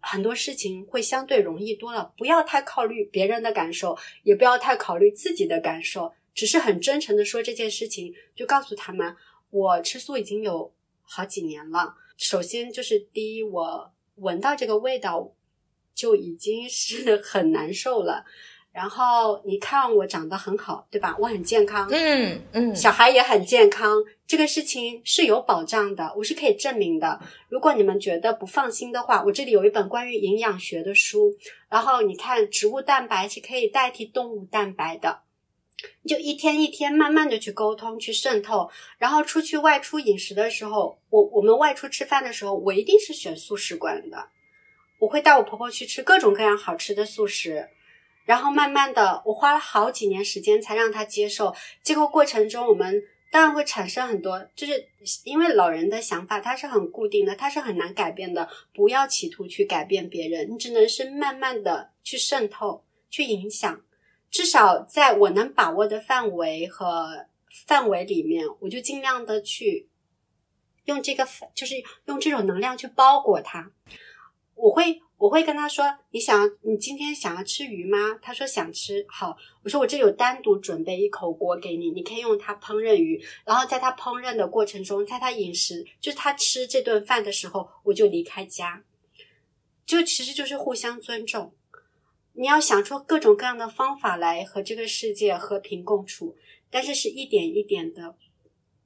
[0.00, 2.12] 很多事情会相对容易多了。
[2.16, 9.14] 不要太考虑别人的感受，也不要太考虑自己的感受，只是很真诚的说这件事情，就告诉他们，
[9.50, 10.72] 我吃素已经有。
[11.12, 11.96] 好几年了。
[12.16, 15.32] 首先就是第一，我闻到这个味道
[15.92, 18.24] 就已经是 很难受了。
[18.70, 21.16] 然后你看我长得很好，对吧？
[21.18, 23.96] 我很健康，嗯嗯，小孩也很健康，
[24.30, 27.20] 这个事情是有保障的，我是可以证明的。
[27.48, 31.34] 如果你们觉得不放心的话，我这里有一本关于营养学的书，
[31.68, 35.22] 然后你看植物蛋白是可以代替动物蛋白的，
[36.06, 44.28] 就一天一天慢慢的去沟通、去渗透，然后出去外出饮食的时候，我我们外出吃饭的时候，我一定是选素食馆的，
[45.00, 47.68] 我会带我婆婆去吃各种各样好吃的素食。
[48.26, 51.52] 然后慢慢的，我花了好几年时间才让她接受。
[51.82, 54.88] 这个过程中，我们当然会产生很多，就是
[55.24, 58.48] 因为老人的想法他是很固定的，他是很难改变的。
[58.74, 63.80] 不要企图去改变别人，你只能是慢慢的去渗透、去影响。
[64.30, 67.26] 至少在我能把握的范围和
[67.66, 69.88] 范围里面，我就尽量的去
[70.84, 71.76] 用这个，就是
[72.06, 73.70] 用这种能量去包裹他。
[74.54, 75.00] 我会。
[75.20, 79.04] 我会跟他说：“你想要，你今天想要吃鱼吗？”他说想吃。
[79.06, 83.22] 好，我说我这有单独准备一口锅给你，你可以用它烹饪鱼。
[83.44, 88.82] 然后在他烹饪的过程中，在他饮食，就是他吃这顿饭的时候，我就离开家。
[89.84, 91.52] 就其实就是互相尊重。
[92.32, 96.34] 你要想出各种各样的方法来和这个世界和平共处，
[96.70, 98.16] 但是是一点一点的。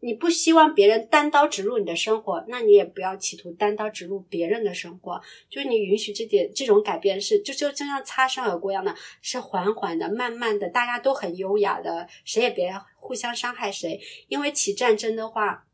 [0.05, 5.19] 你不希望别人单刀直入你的生活，那你也不要企图单刀直入别人的生活。
[5.49, 13.99] 就是你允许这点这种改变是，就就就像擦身而过一样的，是缓缓的、慢慢的，大家都很优雅的，谁也别互相伤害谁。
[14.29, 15.65] 因为起战争的话，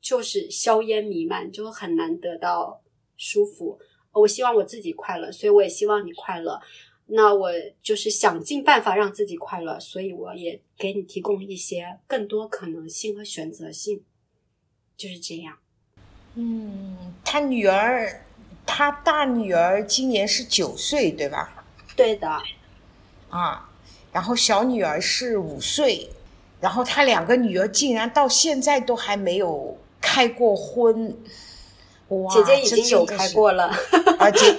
[0.00, 2.80] 就是硝烟弥漫，就很难得到
[3.18, 3.78] 舒服。
[4.12, 6.58] 我希望我自己快乐，所以我也希望你快乐。
[7.10, 7.50] 那我
[7.82, 14.02] 就是想尽办法让自己快乐，所以我也给你提供一些更多可能性和选择性，
[14.94, 15.56] 就是这样。
[16.34, 18.26] 嗯，他女儿，
[18.66, 21.64] 他大女儿今年是九岁，对吧？
[21.96, 22.28] 对的。
[23.30, 23.70] 啊，
[24.12, 26.10] 然后小女儿是五岁，
[26.60, 31.16] 然后他两个女儿竟然到现在都还没有开过婚。
[32.08, 33.74] 哇，姐姐已经有开过了，
[34.18, 34.54] 而且。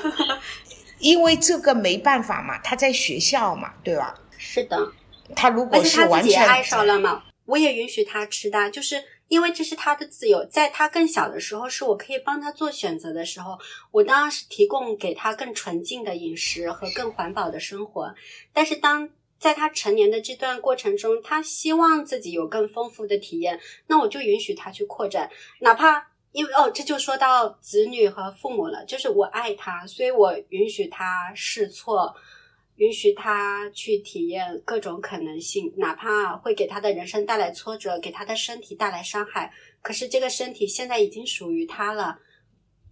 [0.99, 4.13] 因为这个没办法嘛，他在学校嘛，对吧？
[4.37, 4.91] 是的，
[5.35, 10.45] 他如果是完全爱上了嘛，我也允许他吃的，就是因为这是他的自由。
[10.45, 13.57] 在他更小的时候，是我可以帮他做选择的时候，
[13.91, 18.13] 我当然是提供给他更纯净的饮食和更环保的生活。
[18.53, 25.29] 但是当在他成年的这段过程中，他希望自己有更丰富的体验，那我就允许他去扩展，
[25.59, 26.07] 哪怕。
[26.31, 28.85] 因为哦，这就说到子女和父母了。
[28.85, 32.15] 就是我爱他，所以我允许他试错，
[32.75, 39.51] 允许他去体验各种可能性，哪怕会给他的人生带来挫折，给他的身体带来伤害。
[39.81, 42.19] 可是这个身体现在已经属于他了，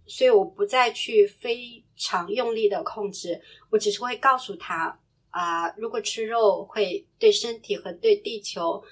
[0.06, 4.98] 所以我不再去非常用力的控制，我只是会告诉他
[5.30, 8.82] 啊，如果吃肉会对身体和对地球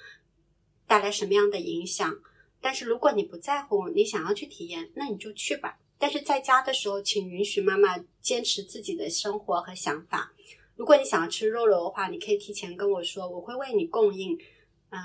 [0.87, 2.15] 带来什么样的影响。
[2.61, 5.77] 但是如果你不在乎，你想要去体验，那你就去吧。
[5.97, 10.31] 但是在家的时候，请允许妈妈坚持自己的生活和想法。
[10.75, 14.37] 如果你想要吃肉肉的话，你可以提前跟我说，我会为你供应。
[14.89, 14.99] 嗯，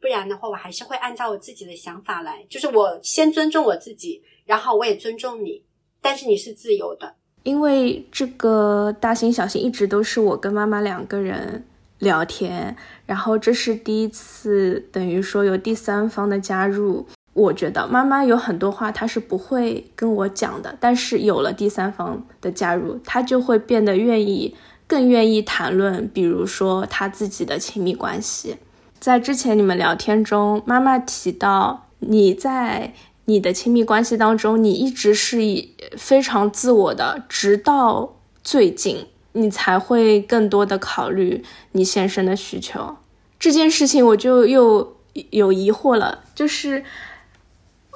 [0.00, 2.44] 不然的话，我还是会按照我自己的想法来。
[2.50, 5.64] 就是我先尊重我自己，然后我也尊重你。
[6.00, 11.66] 但是你是自由的，因为这个大型小型一直都是我跟妈妈两个人。
[11.98, 12.76] 聊天，
[13.06, 17.06] 然后这是第一次，等于说有第三方的加入。
[17.34, 24.56] 我觉得妈妈有很多话她是不会跟我讲的，但是有了第三方的加入，她就会变得愿意，
[24.88, 28.56] 更愿意谈论，比如说她自己的亲密关系。
[28.98, 32.92] 在之前你们聊天中，妈妈提到你在
[33.26, 39.06] 你的亲密关系当中，你一直是以非常自我的，直到最近。
[39.40, 42.96] 你才会更多的考虑你先生的需求，
[43.38, 44.96] 这件事情我就又
[45.30, 46.82] 有疑惑了，就是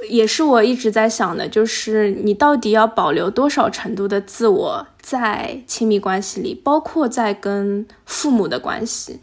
[0.09, 9.19] 也是我一直在想的，就是你到底要保留多少程度的自我在亲密关系里，包括在跟父母的关系，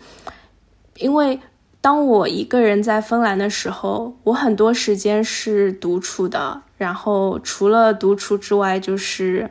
[0.97, 1.39] 因为
[1.80, 9.49] 当我一个人在芬兰的时候，我很多时间是独处的，然后除了独处之外，就是。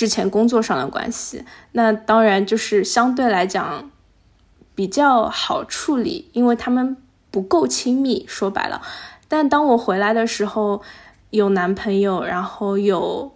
[0.00, 3.90] 之前工作上的关系，那当然就是相对来讲
[4.74, 6.96] 比较好处理，因为他们
[7.30, 8.24] 不够亲密。
[8.26, 8.80] 说白了，
[9.28, 10.80] 但当我回来的时候，
[11.28, 13.32] 有男朋友，然后有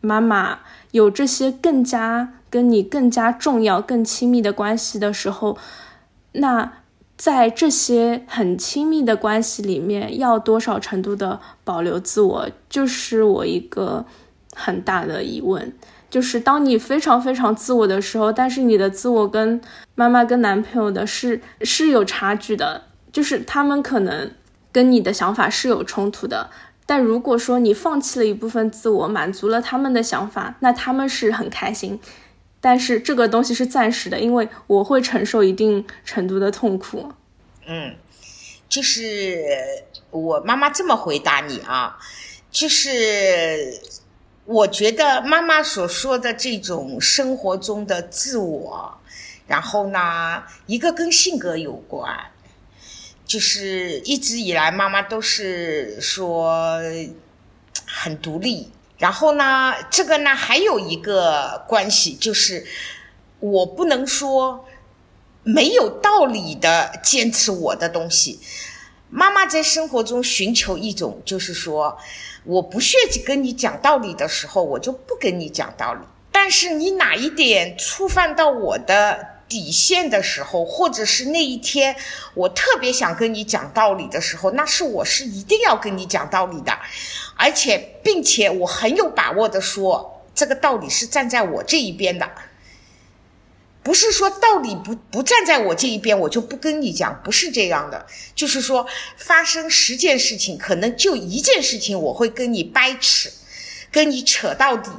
[0.00, 0.60] 妈妈，
[0.92, 5.58] 有这些更加跟你更加重要、更亲密的关系的时候，
[6.32, 6.72] 那
[7.18, 14.06] 在这些很亲密的关系里面，要多少程度的保留自我，就是我一个
[14.54, 15.74] 很大的疑问。
[16.08, 19.60] 就是当你非常非常自我的时候，但是你的自我跟
[19.94, 24.30] 妈妈跟男朋友的是是有差距的，就是他们可能
[24.72, 26.50] 跟你的想法是有冲突的。
[26.86, 32.00] 但如果说你放弃了一部分自我，满足了他们的想法，那他们是很开心。
[32.60, 37.12] 但是这个东西是暂时的，因为我会承受一定程度的痛苦。
[37.66, 37.94] 嗯，
[38.68, 39.36] 就是
[40.10, 41.98] 我妈妈这么回答你啊，
[42.50, 43.80] 就是
[44.46, 48.96] 我觉得妈妈所说的这种生活中的自我，
[49.48, 52.16] 然后呢，一个跟性格有关，
[53.26, 56.78] 就是一直以来妈妈都是说
[57.84, 58.70] 很独立。
[58.98, 62.64] 然后呢，这个呢还有一个关系，就是
[63.40, 64.64] 我不能说
[65.42, 68.40] 没有道理的坚持我的东西。
[69.10, 71.98] 妈妈在生活中寻求一种，就是说，
[72.46, 76.00] 我不屑去跟你讲道理的时候，我就不跟你讲道理。
[76.30, 81.96] 但是你哪一点触犯到我的底线的时候，或者是那一天
[82.34, 86.72] 我特别想跟你讲道理的时候，那是我是一定要跟你讲道理的。
[87.36, 92.30] 而且，并且我很有把握的说，这个道理是站在我这一边的，
[93.86, 98.04] 不是说道理不不站在我这一边，我就不跟你讲，不是这样的。
[98.34, 98.84] 就是说，
[99.16, 103.30] 发生十件事情，可能就一件事情我会跟你掰扯，
[103.92, 104.90] 跟你扯到底，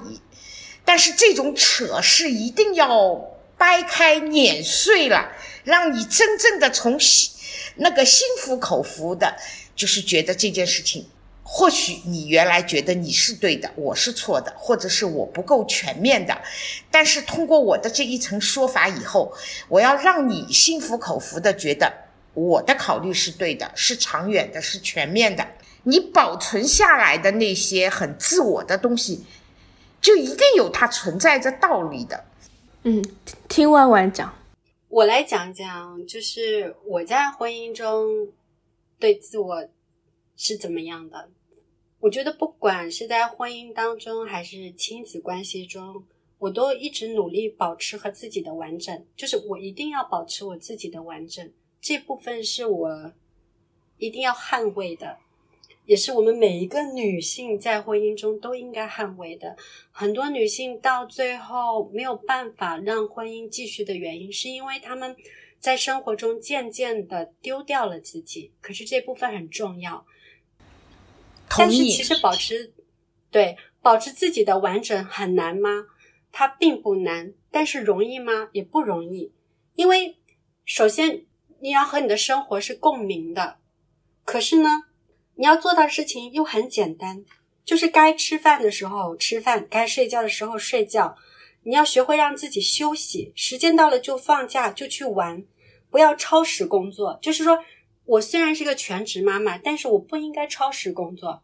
[0.85, 3.13] 但是这种扯是一定要
[3.57, 5.33] 掰开碾碎了，
[5.65, 7.29] 让你真正的从心
[7.75, 9.35] 那个心服口服的，
[9.75, 11.05] 就是觉得这件事情。
[11.49, 16.37] 或许你原来觉得你是对的，我是错的，或者是我不够全面的，
[16.91, 19.33] 但是通过我的这一层说法以后，
[19.69, 21.89] 我要让你心服口服的觉得
[22.33, 25.47] 我的考虑是对的，是长远的，是全面的。
[25.83, 29.25] 你保存下来的那些很自我的东西，
[30.01, 32.25] 就一定有它存在着道理的。
[32.83, 33.01] 嗯，
[33.47, 34.37] 听万万讲，
[34.89, 38.27] 我来讲讲，就是我在婚姻中
[38.99, 39.65] 对自我
[40.35, 41.29] 是怎么样的。
[42.07, 46.01] 我觉得，不管是在婚姻当中，还是亲子关系中，
[46.39, 49.05] 我都一直努力保持和自己的完整。
[49.17, 51.51] 就是我一定要保持我自己的完整，
[51.81, 53.11] 这部分是我
[53.97, 55.17] 一定要捍卫的，
[55.85, 59.57] 也是我们每一个女性在婚姻中都应该捍卫的。
[59.91, 65.13] 很多女性到最后没有办法让婚姻继续的原因，是因为她们
[65.59, 68.53] 在生活中渐渐的丢掉了自己。
[68.61, 70.05] 可是这部分很重要。
[71.49, 72.73] 但是其实保持，
[73.31, 75.85] 对保持自己的完整很难吗？
[76.31, 78.49] 它并不难，但是容易吗？
[78.51, 79.31] 也不容易。
[79.75, 80.17] 因为
[80.65, 81.25] 首先
[81.59, 83.57] 你要和你的生活是共鸣的，
[84.23, 84.69] 可是呢，
[85.35, 87.23] 你要做到的事情又很简单，
[87.63, 91.15] 就是该吃饭的时候吃饭，该睡觉的时候睡觉。
[91.63, 95.43] 你要学会让自己休息，时间到了就放假就去玩，
[95.89, 97.17] 不要超时工作。
[97.21, 97.63] 就是说。
[98.07, 101.43] 我虽然是个全职妈妈，但是我不应该超时工作。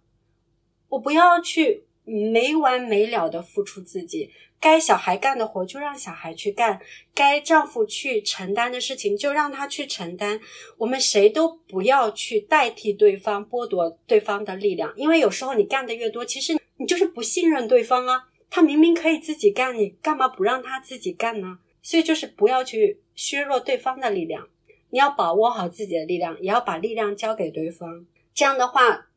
[0.89, 6.79] 我不要去没完没了的付出自己，该小孩干的活就让小孩去干，
[7.13, 10.39] 该丈夫去承担的事情就让他去承担。
[10.77, 18.29] 我们谁都不要去代替对方，剥夺对方的力量，因为有时候你干的越多，其实你就是不信任对方啊。
[18.49, 21.59] 他明明可以自己干，你干嘛不让他自己干呢？
[21.81, 24.47] 所以就是不要去削弱对方的力量。
[24.93, 28.05] 你要把握好自己的力量，也要把力量交给对方。
[28.31, 29.07] 这样的话，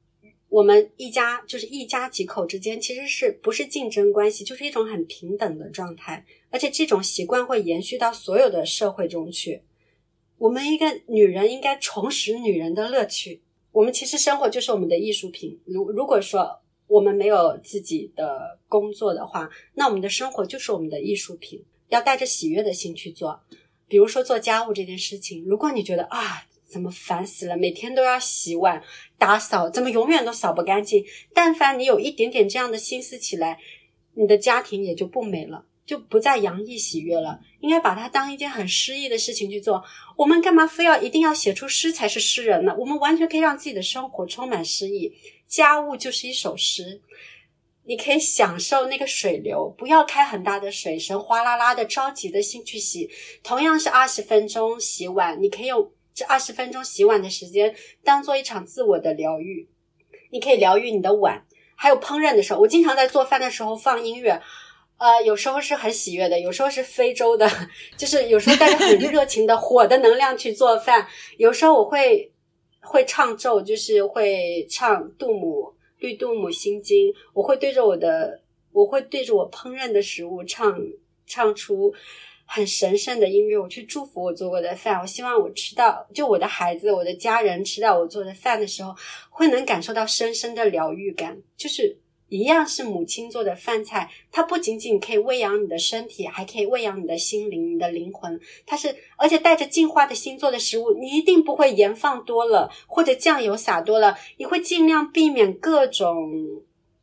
[0.49, 6.24] 我们一家就是一家几口之间，其实是不是竞争关系，就是一种很平等的状态。
[6.49, 9.61] 而且这种习惯会延续到所有的社会中去。
[10.39, 13.43] 我们一个女人应该重拾女人的乐趣。
[13.72, 15.61] 我们其实生活就是我们的艺术品。
[15.66, 21.62] 如如果说我们没有自己的工作的话，那我们的生活就是我们的艺术品。
[21.89, 23.39] 要带着喜悦的心去做。
[23.89, 28.82] 比如说做家务这件事情，如果你觉得啊，怎么烦死了，每天都要洗碗、
[29.16, 31.05] 打扫，怎么永远都扫不干净？
[31.32, 33.59] 但凡你有一点点这样的心思起来，
[34.14, 37.41] 你的家庭也就不美了，就不再洋溢喜悦了。
[37.61, 39.82] 应该把它当一件很诗意的事情去做。
[40.16, 42.74] 我们干嘛非要一定要写出诗才是诗人呢？
[42.78, 45.12] 我们完全可以让自己的生活充满诗意，
[45.47, 47.01] 家务就是一首诗。
[47.89, 53.09] 你可以享受那个水流，不要开很大的水声，哗啦啦的着急的心去洗。
[53.45, 57.72] 同样是二十分钟洗碗，你可以用这二十分钟洗碗的时间
[58.03, 59.68] 当做一场自我的疗愈。
[60.32, 64.43] 你可以疗愈你的碗，还有烹饪的时候，我经常在做饭的时候放音乐，
[64.99, 67.49] 呃，有时候是很喜悦的，有时候是非洲的，
[67.97, 71.07] 就是有时候带着很热情的火的能量去做饭。
[71.37, 72.32] 有时候我会
[72.80, 75.76] 会唱咒，就是会唱杜姆。
[75.99, 78.40] 绿度母心经，我会对着我的
[78.72, 80.78] 我会对着我烹饪的食物唱
[81.26, 81.92] 唱出
[82.44, 85.01] 很神圣的音乐，我去祝福我做过的饭。
[85.01, 88.94] 我希望我吃到，就我的孩子、我的家人吃到我做的饭的时候，
[89.30, 91.97] 会能感受到深深的疗愈感，就是。
[92.29, 98.41] 一样是母亲做的饭菜，它不仅仅可以喂养你的身体，还可以喂养你的心灵、你的灵魂。
[98.66, 106.33] 它是而且带着净化的心做的食物，你一定不会盐放多了或者酱油撒多了，你会尽量避免各种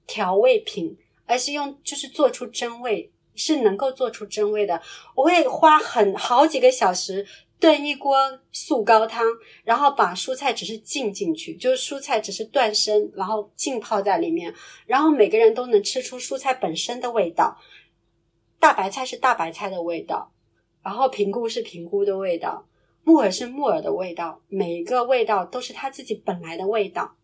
[0.05, 4.81] 调味品，而是用就是做出真味，是能够做出真味的。
[5.15, 7.25] 我会花很好几个小时。
[7.59, 8.17] 炖一锅
[8.51, 9.23] 素高汤，
[9.63, 14.53] 然后把蔬菜只是浸进去，就是蔬菜只是断生，然后浸泡在里面，
[14.85, 17.57] 然后每个人都能吃出蔬菜本身的味道。
[18.59, 20.29] 大白菜是大白菜的味道，
[20.83, 22.67] 然后平菇是平菇的味道，
[23.05, 27.15] 木耳是木耳的味道，每一个味道都是它自己本来的味道，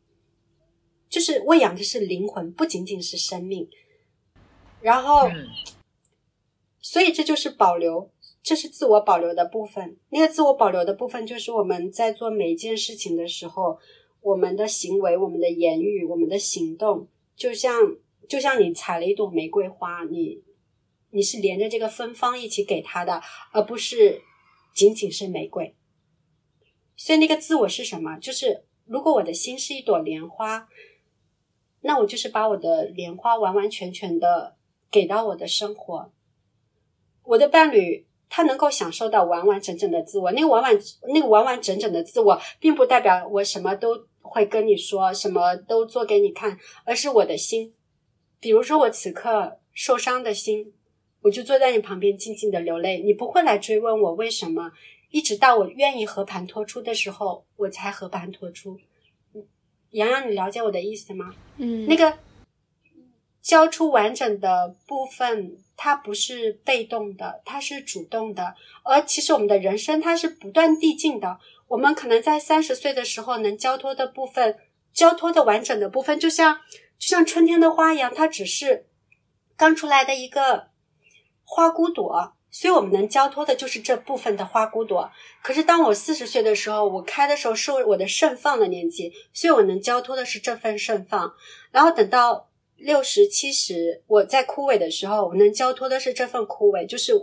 [1.10, 3.68] 就是喂养的是灵魂，不仅仅是生命。
[4.80, 5.30] 然后，
[6.82, 8.12] 所以这就是保留。
[8.42, 9.98] 这是自我保留的部分。
[10.10, 13.78] 那个自我保留的部分，就是我们在做每一件事情的时候，
[14.22, 17.74] 我们的行为、我们的言语、我们的行动，就像
[18.30, 20.42] 就像你采了一朵玫瑰花，你
[21.12, 23.22] 你是连着这个芬芳一起给他的，
[23.52, 24.22] 而不是
[24.74, 25.76] 仅仅是玫瑰。
[26.96, 28.18] 所以那个自我是什么？
[28.20, 30.70] 就是如果我的心是一朵莲花，
[31.82, 34.56] 那我就是把我的莲花完完全全的
[34.90, 36.12] 给到我的生活，
[37.30, 38.06] 我的伴侣。
[38.32, 40.80] 他能够享受到完完整整的自我，那个完完
[41.12, 46.56] 那个完完整整的自我，并不代表我什么都会跟你说，什么都做给你看，
[46.86, 47.74] 而是我的心。
[48.40, 50.72] 比如说我此刻受伤的心，
[51.24, 54.72] 我就坐在你旁边静静的流泪，你不会来追问我为什么，
[55.10, 58.78] 一直到我愿意和盘托出的时候，我才和盘托出。
[59.90, 61.34] 洋洋，你了解我的意思吗？
[61.58, 62.20] 嗯，那个
[63.42, 65.58] 交出完整的部分。
[65.82, 68.54] 它不是被动的，它是主动的。
[68.84, 71.40] 而其实我们的人生它是不断递进的。
[71.70, 74.58] 我们可能在三十岁的时候能交托的部分，
[74.92, 76.60] 交托的完整的部分，就像
[76.98, 78.88] 就像春天的花一样，它只是
[79.56, 80.68] 刚出来的一个
[81.46, 85.10] 花骨朵，所以我们能交托的就是这部分的花骨朵。
[85.42, 91.34] 可是当我四十岁的时候，我开的时候是我的盛放的年纪，所以我能交托的是这份盛放。
[91.72, 92.49] 然后等到。
[92.80, 97.14] 六十七十，我在枯萎的时候，我能交托的是这份枯萎，就是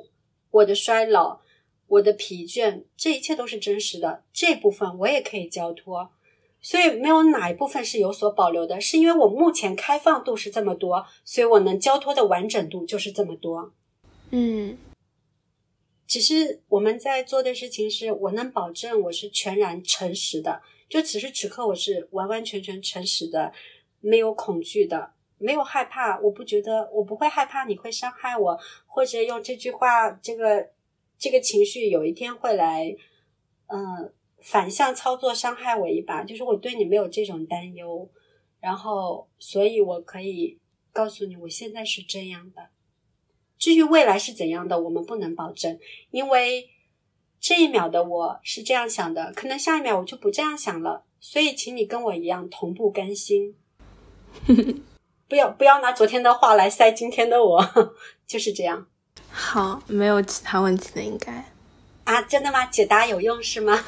[0.51, 1.41] 我的衰老，
[1.87, 4.25] 我的疲倦，这一切都是真实的。
[4.33, 6.11] 这部分我也可以交托，
[6.61, 13.73] 所以没有哪一部分是有所保留的，是因为我目前开放度是这么多，所以我能交托的完整度就是这么多。
[14.31, 14.77] 嗯，
[16.07, 23.53] 只是我们在做的事情是，我能保证我是全然诚实的，就此时此刻我是完完全全诚实的，
[24.01, 25.16] 没有恐惧的。
[25.39, 30.71] 没有害怕，我不觉得，我不会害怕你会伤害我，或者用这句话，这个
[31.19, 32.97] 这个情绪有一天会来，
[33.67, 38.09] 嗯，反向操作伤害我一把，就是我对你没有这种担忧，
[38.61, 40.59] 然后，所以我可以
[40.93, 42.69] 告诉你，我现在是这样的。
[43.59, 45.79] 至于未来是怎样的，我们不能保证，
[46.11, 46.71] 因为
[47.41, 53.55] 这一秒的我是这样想的，可能下一秒我就不这样想了，所以，请你跟我一样同步更新。
[55.29, 57.95] 不要不要拿昨天的话来塞今天的我，
[58.27, 58.87] 就是这样。
[59.31, 61.45] 好，没有其他问题了，应该。
[62.05, 62.65] 啊，真的吗？
[62.67, 63.79] 解答有用是吗？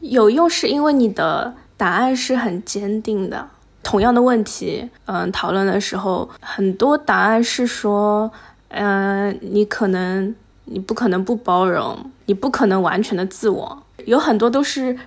[0.00, 3.48] 有用是因为你的答案是很坚定的。
[3.84, 8.30] 同样的问题，嗯，讨论的时候，很多答案是说，
[8.68, 14.98] 嗯，你可能你不可能不包容，你不可能完全的自我，有很多都是。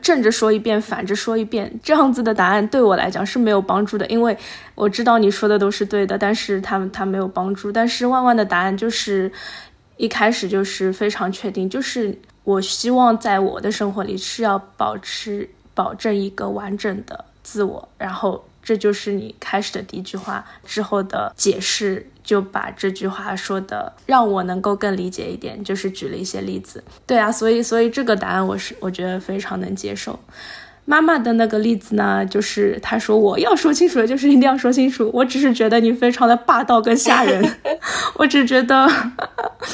[0.00, 4.36] 正着说一遍，反着说一遍，这样子的答案对我来讲是没有帮助的，因为
[4.74, 7.70] 我知道你说的都是对的，但是他们他没有帮助。
[7.70, 9.30] 但是万万的答案就是
[9.98, 18.42] 一开始就是非常确定，就是我希望在我的生活里是要保持保证一个完整的自我，然后。
[18.60, 26.84] 这就是你开始的第一句话之后的解释，就把这句话说的让我能够更理解一点，就是举了一些例子。
[27.06, 30.18] 对啊，所以所以这个答案我是我觉得非常能接受。
[30.84, 35.10] 妈妈的那个例子呢，就是她说我要说清楚的，就是一定要说清楚。
[35.14, 37.42] 我只是觉得你非常的霸道跟吓人，
[38.16, 38.86] 我只觉得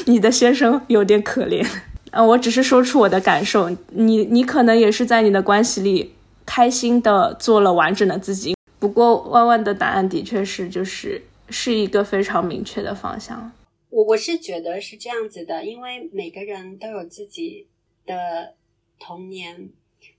[0.07, 1.67] 你的先生有点可怜。
[2.13, 6.15] 呃，我只是说出我的感受，你你可能也是在你的关系里
[6.47, 8.55] 开心的做了完整的自己。
[8.79, 11.21] 不过，万万的答案的确是，就是
[11.51, 13.53] 是一个非常明确的方向。
[13.91, 17.69] 我我是觉得是这样子的，因为每个人都有自己
[18.05, 18.57] 的
[18.99, 19.71] 童年，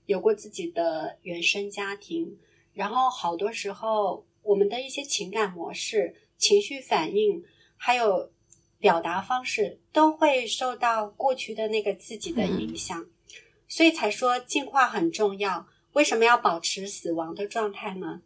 [0.06, 2.38] 有过自己的原生家庭，
[2.72, 7.44] 然后好多时候我们的一些情感模式、情绪反应，
[7.76, 8.30] 还有
[8.78, 13.06] 表达方式，都会受到过去的那个自己的影响，
[13.68, 15.66] 所以才说进化很重要。
[15.92, 18.22] 为什么要保持死亡的状态呢？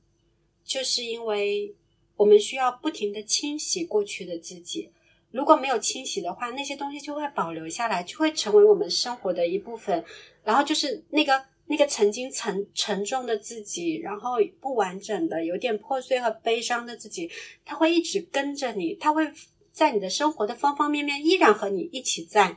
[0.64, 1.74] 就是因为
[2.20, 4.90] 我们需要不停的清洗过去的自己。
[5.30, 10.04] 如果没有清洗的话，那些东西就会保留下来，就会成为我们生活的一部分。
[10.44, 17.30] 然后就是那个那个曾经沉沉重的自己，然后不完整的、有点破碎和悲伤的自己，
[17.64, 19.26] 他会一直跟着你，他会
[19.72, 22.54] 在你的生活的方方面面依然和你一起在。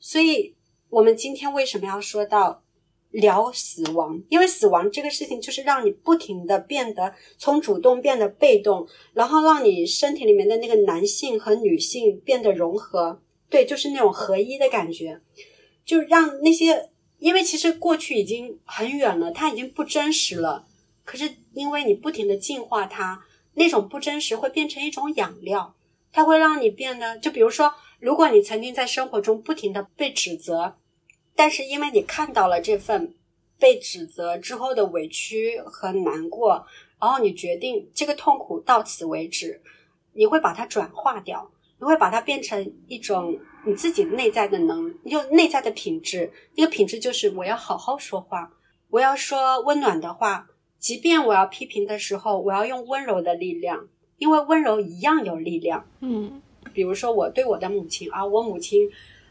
[0.00, 0.56] 所以，
[0.88, 2.64] 我们今天为什么要说到？
[3.10, 15.20] 聊死亡，因为死亡这个事情就是让你不停的变得从主动变得被动，然后让你身体里面的那个男性和女性变得融合，对，就是那种合一的感觉，
[15.84, 20.66] 就让那些，因为其实过去已经很远了，它已经不真实了，
[21.04, 25.74] 可是因为你不停的进化它，那种不真实会变成一种养料，
[26.12, 30.76] 它会让你变得，就比如说，如果你曾经在生活中不停的被指责。
[31.40, 33.14] 但是因为你看到了这份
[33.58, 36.66] 被指责之后的委屈和难过，
[37.00, 39.58] 然后你决定这个痛苦到此为止，
[40.12, 46.30] 你会把它转化掉，你会把它变成一种你自己内在的能，就内在的品质。
[46.56, 48.52] 那个品质就是我要好好说话，
[48.90, 50.46] 我要说温暖的话，
[50.78, 53.88] 即便我要批评的时候，我要用温柔的力量，
[54.18, 55.86] 因为温柔一样有力量。
[56.00, 56.42] 嗯，
[56.74, 58.90] 比如说我对我的母亲啊，我母亲。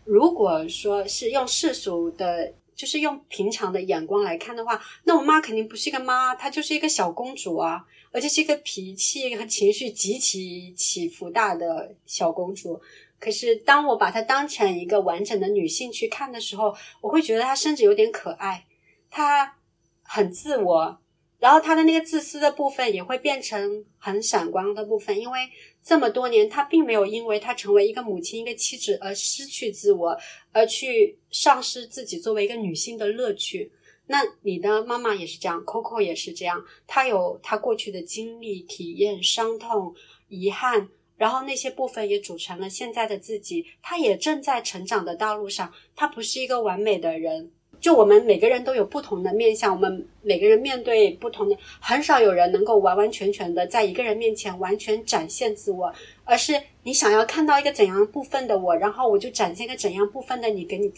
[0.10, 12.82] 如果说是用世俗的，就是用平常的眼光来看的话，那我妈肯定不是一个妈，她就是一个小公主啊，而且是一个脾气和情绪极其起伏大的小公主。
[13.20, 18.66] 可是当我把她当成一个完整的女性去看的时候，我会觉得她甚至有点可爱，
[19.12, 19.58] 她
[20.02, 20.99] 很自我。
[21.40, 25.40] 然后他的那个自私的部分也会变成很闪光的部分，因为
[25.82, 30.18] 这么多年他并没有因为他成为一个母亲、一个妻子而失去自我，
[30.52, 33.72] 而去丧失自己作为一个女性的乐趣。
[34.08, 39.94] 那你的妈妈也是这样，Coco 也是这样，她有她过去的经历、体验、伤痛、
[40.28, 43.66] 遗憾，然后那些部分也组成了现在的自己。
[43.82, 47.52] 她也正在成长的道路上，她不是一个完美的人。
[47.80, 55.94] 就我们每个人都有不同的面相，我们每个人面对不同的，很少有人能够完完全全的在一个人面前完全展现自我，
[56.26, 60.92] 而是你想要看到一个怎样部分的我，然后我就展现个怎样部分的你给你，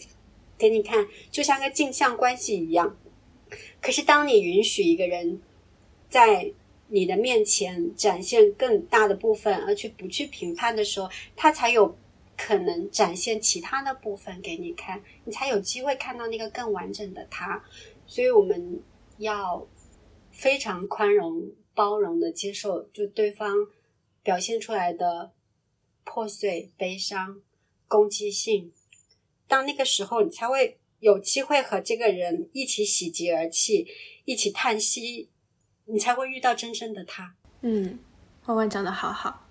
[0.58, 2.96] 给你看，就像个镜像关系一样。
[3.80, 5.40] 可是当你允许一个人
[6.08, 6.50] 在
[6.88, 11.96] 你的面前展现更大的部分，而去不去评判的时候，他才有。
[12.36, 17.62] 可能展现其他的部分给你看，你才有机会看到那个更完整的他。
[18.06, 18.82] 所以我们
[19.18, 19.66] 要
[20.30, 23.54] 非常宽容、包容的接受，就对方
[24.22, 25.32] 表现出来的
[26.04, 27.40] 破碎、悲伤、
[27.86, 28.72] 攻击性。
[29.46, 33.86] 到那个时候，你才会有机会和这个人一起喜极而泣，
[34.24, 35.28] 一起叹息，
[35.84, 37.34] 你才会遇到真正的他。
[37.60, 37.98] 嗯，
[38.46, 39.46] 万万讲的好好，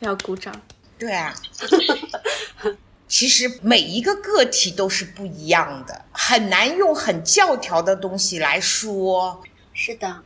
[0.00, 0.60] 要鼓掌。
[1.04, 1.34] 对啊，
[3.06, 9.42] 其实每一个个体都是不一样的，很难用很教条的东西来说。
[9.74, 10.22] 是的，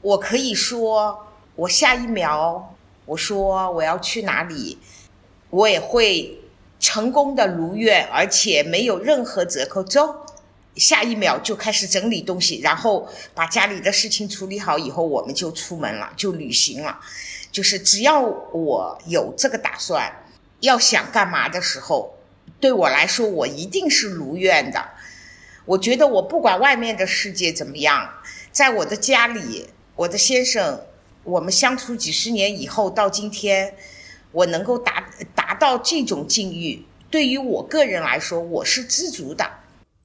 [0.00, 4.78] 我可以说，我下一秒我说我要去哪里，
[5.50, 6.40] 我也会
[6.80, 9.84] 成功的如愿，而且没有任何折扣。
[9.84, 10.24] 走，
[10.74, 16.98] 下一秒就开始整理东西，然后把家里的事情处理好以后，我们就出门了，就旅行了。
[17.54, 20.12] 就是只要我有这个打算，
[20.58, 22.18] 要想干嘛的时候，
[22.58, 24.84] 对我来说，我一定是如愿的。
[25.64, 28.12] 我觉得我不管外面的世界怎么样，
[28.50, 30.84] 在我的家里，我的先生，
[31.22, 33.76] 我们相处几十年以后到今天，
[34.32, 39.48] 我能够达达到这种境遇，对于我个人来说，我是知足的。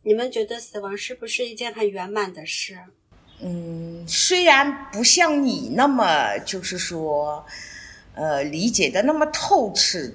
[0.03, 2.77] 你们觉得死亡是不是一件很圆满的事？
[3.41, 7.45] 嗯，虽然不像你那么，就是说，
[8.13, 10.11] 呃，理解的那么透彻，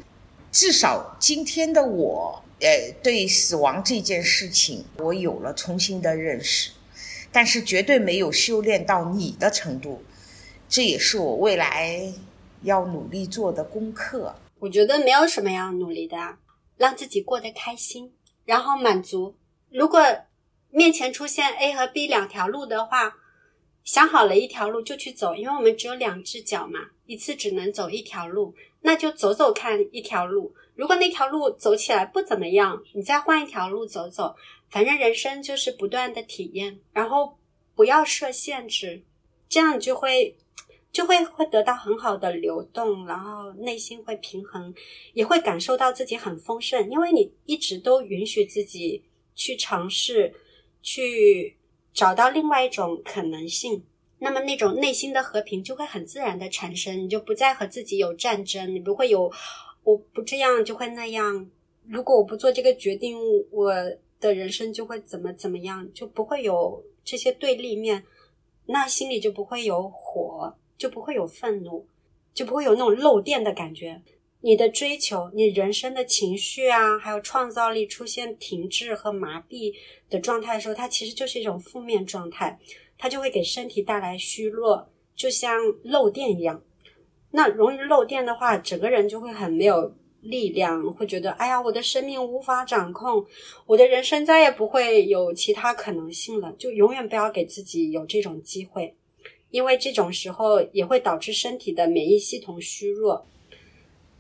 [0.52, 6.70] 至少今天的我，呃，对死亡这件事情，我有了重新的认识，
[7.32, 10.02] 但是绝对没有修炼到你的程度，
[10.68, 12.12] 这也是我未来
[12.62, 14.34] 要努力做的功课。
[14.58, 16.16] 我觉得没有什么要努力的，
[16.76, 18.12] 让自己过得开心，
[18.44, 19.34] 然后满足。
[19.70, 20.00] 如果
[20.74, 23.14] 面前出现 A 和 B 两条路的话，
[23.84, 30.52] 想好了一条路就去走，因为我们只有两只脚嘛，一次只能走一条路，那就走走看一条路。
[30.74, 34.34] 如果那条路走起来不怎么样，你再换一条路走走。
[34.68, 37.38] 反正人生就是不断的体验，然后
[37.76, 39.04] 不要设限制，
[39.48, 40.36] 这样你就会
[40.90, 44.74] 就会会得到很好的流动，然后内心会平衡，
[45.12, 49.04] 也会感受到自己很丰盛，因为你一直都允许自己
[49.36, 50.34] 去尝试，
[50.84, 51.56] 去
[51.92, 53.82] 找到另外一种可能性。
[54.18, 59.32] 那么那种内心的和平就会很自然的产生，你就不再和自己有战争，你不会有
[59.82, 61.50] 我不这样就会那样，
[61.88, 63.18] 如果我不做这个决定，
[63.50, 63.74] 我
[64.20, 68.04] 的人生就会怎么怎么样，就不会有这些对立面，
[68.66, 70.54] 那心里就不会有火。
[70.76, 71.86] 就不会有愤怒，
[72.34, 74.02] 就不会有那种漏电的感觉。
[74.46, 79.72] 你的追求，你人生的情绪啊，还有创造力出现停滞和麻痹
[80.10, 82.58] 的状态的时候，它其实就是一种负面状态，
[82.98, 84.86] 它就会给身体带来虚弱，
[85.16, 86.62] 就像漏电一样。
[87.30, 93.24] 那容易漏电的话，整个人就会很没有力量，会觉得哎呀，我的生命无法掌控，
[93.64, 96.54] 我的人生再也不会有其他可能性了。
[96.58, 98.94] 就永远不要给自己有这种机会。
[99.50, 103.24] 因为这种时候也会导致身体的免疫系统虚弱，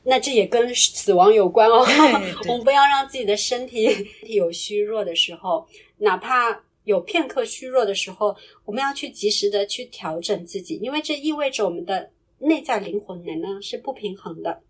[0.04, 1.84] 那这也跟死亡有关哦。
[2.48, 3.88] 我们不要让自己的身 体
[4.22, 5.66] 有虚弱的时候，
[5.98, 14.62] 哪怕有片刻虚弱的时候，我们要去及时的去调整自己，因为这意味着我们的内在灵魂能量是不平衡的，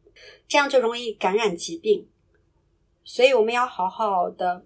[0.49, 2.07] 这样就容易感染疾病。
[3.05, 4.65] 所以我们要好好的。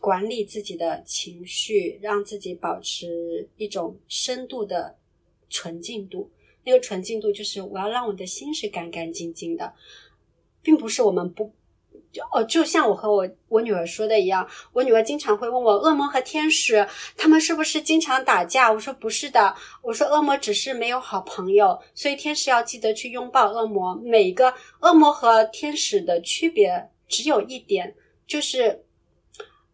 [0.00, 4.98] 管理自己的情绪，让自己保持一种深度的
[5.48, 6.28] 纯净度。
[6.64, 9.72] 那个纯净度就是我要让我的心是干干净净的，
[10.62, 11.52] 并不是我们不
[12.12, 16.86] 就哦，就像我和我我女儿说的一样，我女儿经常会问我，恶魔和天使
[17.16, 18.72] 他们是不是经常打架？
[18.72, 23.94] 我说不是的，我说恶魔只是没有好朋友，所以天使要记得去拥抱恶魔。
[24.04, 27.94] 每个恶魔和天使的区别只有一点，
[28.26, 28.84] 就是。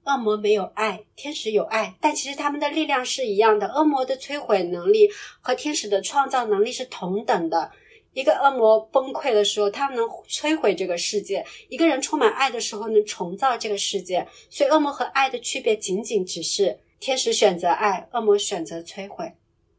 [0.07, 3.67] 恶魔没有爱，天使有爱，但其实他们的力量是一样的。
[3.67, 7.71] 恶魔的摧毁能力和天使的创造能力是同等的。
[8.13, 14.27] 一个恶魔崩溃的时候，他能摧毁这个世界；一个人充满爱的时候，能重造这个世界。
[14.49, 19.31] 所以，恶魔和爱的区别仅仅只是天使选择爱，恶魔选择摧毁，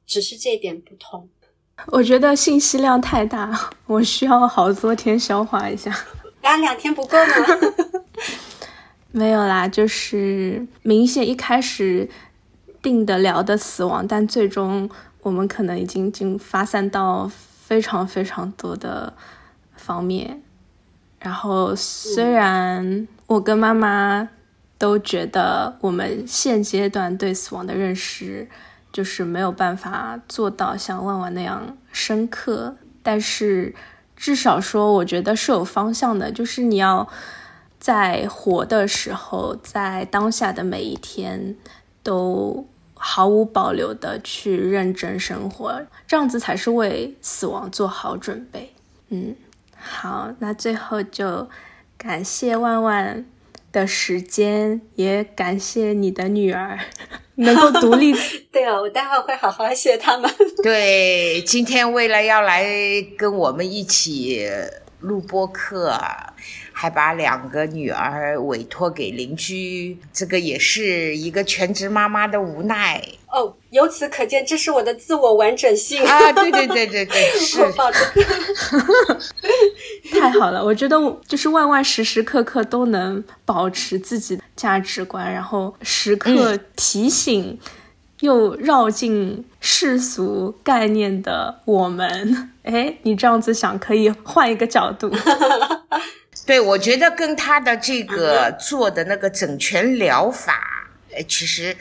[0.06, 1.28] 只是这一点不同。
[1.88, 5.90] 我觉得信息量太大，我需要好多天消化一下。
[6.42, 7.34] 啊，两天不够吗？
[9.12, 12.10] 没有啦，就是明显一开始
[12.82, 14.88] 定的聊的死亡，但最终
[15.22, 17.28] 我们可能已经经发散到
[17.66, 19.14] 非常非常多的
[19.76, 20.44] 方面。
[21.20, 24.30] 然后虽然我跟妈妈
[24.78, 28.48] 都觉得我们现阶段对死亡的认识
[28.92, 33.74] 就是没有办法做到像万万那样深刻，但是
[34.16, 37.08] 至少说，我觉得是有方向的，就是你要。
[37.88, 41.56] 在活的时候，在当下的每一天，
[42.04, 48.74] 都毫无保留的去认真生活，这样子才是为死亡做好准备。
[49.08, 49.34] 嗯，
[49.74, 51.48] 好，那最后就
[51.98, 53.26] 感谢万万
[53.72, 56.78] 的时间，也感谢你的女儿
[57.36, 58.14] 能够独立。
[58.52, 60.30] 对哦，我待会会好好谢他们。
[60.62, 62.66] 对，今天为了要来
[63.18, 64.46] 跟我们一起
[65.00, 65.98] 录播课。
[66.80, 73.52] 还把两个女儿委托给邻居，这个也是一个全职妈妈的无奈哦。
[73.72, 76.32] 由此可见，这是我的自我完整性啊！
[76.34, 77.58] 对对对对对， 是。
[80.22, 80.96] 太好了，我觉得
[81.28, 87.58] 就是万万时时刻刻都能保持自己的价值观，然后时刻提醒
[88.20, 92.52] 又绕进世俗概念的我们。
[92.62, 95.12] 哎，你这样子想，可以换一个角度。
[96.46, 101.76] 对，我觉得跟他的这个做的那个整全疗法，呃，其实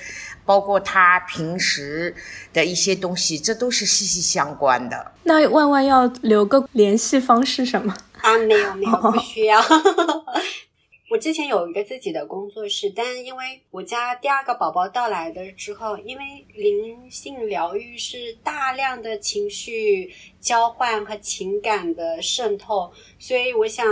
[0.44, 2.14] 包括他平时
[2.52, 5.12] 的一些东西，这都是息息相关的。
[5.24, 7.94] 那万万要留个联系方式什么？
[8.22, 9.60] 啊，没有没有，不需要。
[11.08, 23.86] 我之前有一个自己的工作室，但因为我家第二个宝宝到来的之后，因为灵性疗愈是大量的情绪交换和情感的渗透，所以我想。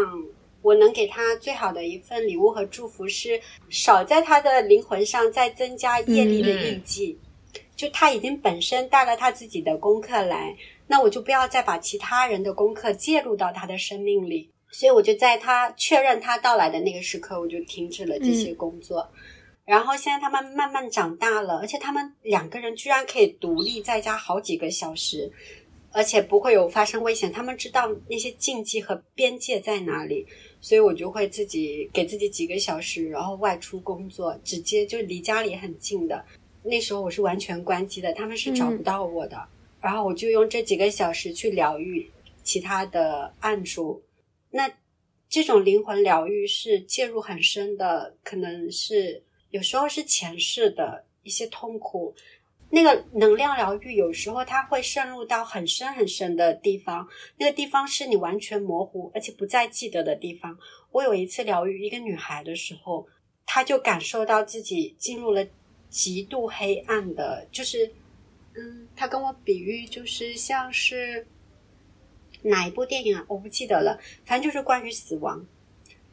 [0.64, 3.38] 我能给他最好的一份礼物和祝福是
[3.68, 7.18] 少在他的灵魂上再增加业力的印记，
[7.76, 10.56] 就他已经本身带了他自己的功课来，
[10.86, 19.06] 那我就不要再把其他人的功课介入到他的生命里，所以我就在他确认他到来的那个时刻，我就停止了这些工作。
[19.66, 25.30] 然后现在他们慢慢长大了，而且他们两个人居然可以独立在家好几个小时，
[25.92, 27.30] 而且不会有发生危险。
[27.30, 30.26] 他们知道那些禁忌和边界在哪里。
[30.64, 36.24] 所以我就会自己给自己几个小时，然后外出工作，直接就离家里很近的。
[36.62, 39.46] 那时候我是完全关机的，他们是找不到我的。
[39.78, 42.10] 然后我就用这几个小时去疗愈
[42.42, 44.02] 其他的暗处。
[44.50, 44.72] 那
[45.28, 52.14] 这种灵魂疗愈是介入很深的，可能是有时候是前世的一些痛苦。
[52.70, 57.08] 那个能量疗愈有时候它会渗入到很深很深的地方，
[57.38, 60.58] 那个地方是你完全模糊而且不再记得的地方。
[60.90, 63.06] 我有一次疗愈一个女孩的时候，
[63.46, 65.46] 她就感受到自己进入了
[65.88, 67.92] 极度黑暗的，就是。
[68.56, 71.26] 嗯，她跟我比喻就是像是
[72.42, 73.24] 哪一部电影啊？
[73.26, 75.44] 我不记得了，反正就是关于死亡。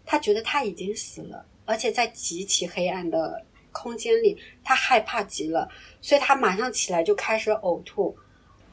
[0.03, 5.69] 她觉得他已经死了，而且在极其黑暗的空间里，他害怕极了，
[6.01, 8.15] 所以他马上起来就开始呕吐。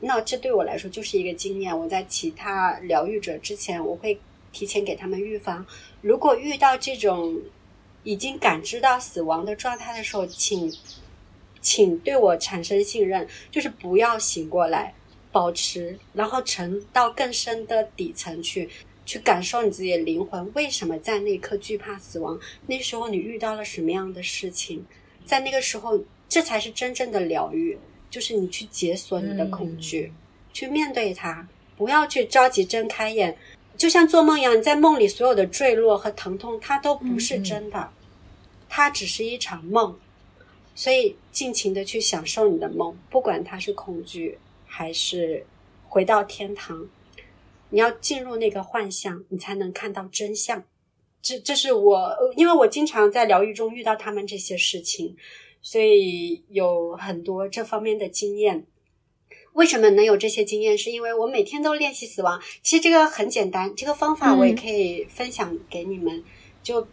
[0.00, 1.78] 那这对我来说就是一个经验。
[1.78, 4.18] 我在其他疗愈者之前，我会
[4.52, 5.64] 提前给他们预防。
[6.02, 7.40] 如果遇到这种
[8.04, 10.72] 已经感知到死亡的状态的时候，请。
[11.60, 14.94] 请对我产生信任，就是不要醒过来，
[15.32, 18.70] 保持，然后沉到更深的底层去，
[19.08, 22.38] 去感受你自己的灵魂为什么在那一刻惧怕死亡。
[22.66, 24.84] 那时候你遇到了什么样的事情？
[25.24, 25.98] 在那个时候，
[26.28, 27.78] 这才是真正的疗愈，
[28.10, 30.12] 就是你去解锁你的恐惧，
[30.52, 33.34] 去面对它，不要去着急睁开眼，
[33.78, 37.90] 就像做梦一样，你在梦里所有的坠落和疼痛，它都不是真的，
[38.68, 39.98] 它只是一场梦。
[40.74, 45.46] 所以，尽情的去享受你的梦，不管它是恐惧还是
[45.88, 46.86] 回到天堂，
[47.70, 50.64] 你要进入那个幻象，你才能看到真相。
[51.20, 55.16] 这，这是我，因为我经常在疗愈中遇到他们这些事情，
[55.60, 58.64] 所以有很多这方面的经验。
[59.52, 60.78] 为什么能有这些经验？
[60.78, 62.40] 是因为我每天都练习死亡。
[62.62, 66.22] 其实这个很简单，这个方法我也可以分享给你们。
[66.62, 66.86] 就，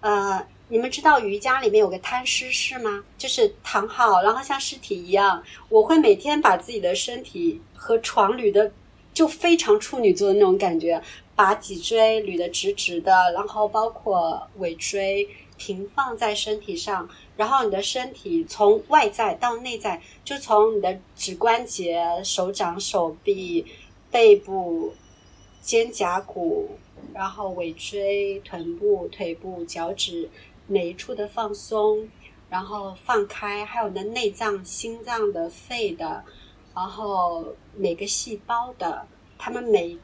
[0.00, 0.46] 呃。
[0.66, 3.04] 你们知道瑜伽里面有个摊尸式吗？
[3.18, 5.40] 就是躺好，然后像尸体一样。
[5.68, 8.72] 我会每天把自己的身体和床捋的，
[9.14, 11.00] 就非常处女座的那种感觉，
[11.34, 23.64] 把脊椎捋得直直的，然后包括尾椎平放在身体上，然后你的身体从外在到内在，就从你的指关节、手掌、手臂、
[24.10, 24.92] 背部、
[25.62, 26.68] 肩胛骨，
[27.14, 30.28] 然后尾椎、臀部、腿部、脚趾。
[30.66, 32.08] 每一处的放松，
[32.48, 36.24] 然后放开，还有你的内脏、心脏的、肺的，
[36.74, 39.06] 然后每个细胞的，
[39.38, 39.96] 它们每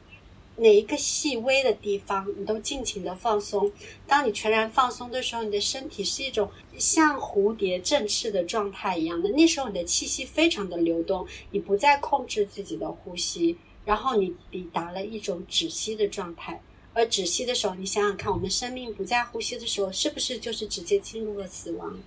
[0.57, 3.71] 哪一个细微的地方，你都尽情的放松。
[4.05, 9.29] 当你全然放松的时候，你的身体是一种像蝴蝶振翅的状态一样的。
[9.29, 16.61] 那时候你的气息非常的流动，你不再控制自己的呼吸，然后你抵达了一种止息的状态。
[16.93, 21.97] 而止息的时候，你想想看，我们生命不再呼吸的时候，是不是就是直接进入了死亡？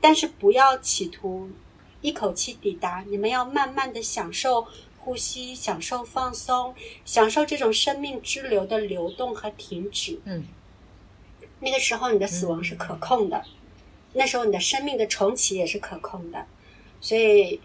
[0.00, 1.50] 但是不要企图
[2.06, 4.64] 一口气抵达，你们要慢慢的享受
[4.96, 6.72] 呼吸，享受放松，
[7.04, 10.20] 享受这种生命之流的流动和停止。
[10.24, 10.44] 嗯，
[11.58, 13.44] 那个时候你的死亡是可控的，
[14.12, 16.46] 那时候你的生命的重启也是可控的。
[17.00, 17.60] 所以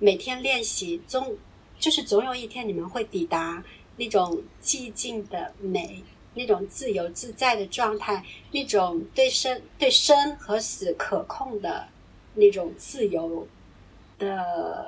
[0.00, 1.36] 每天练习，总
[1.78, 3.62] 就是总有一天你们会抵达。
[3.96, 6.02] 那种寂静的美，
[6.34, 11.86] 那种自由自在的状态，那种对生对生和死可控的
[12.34, 13.46] 那种自由
[14.18, 14.86] 的，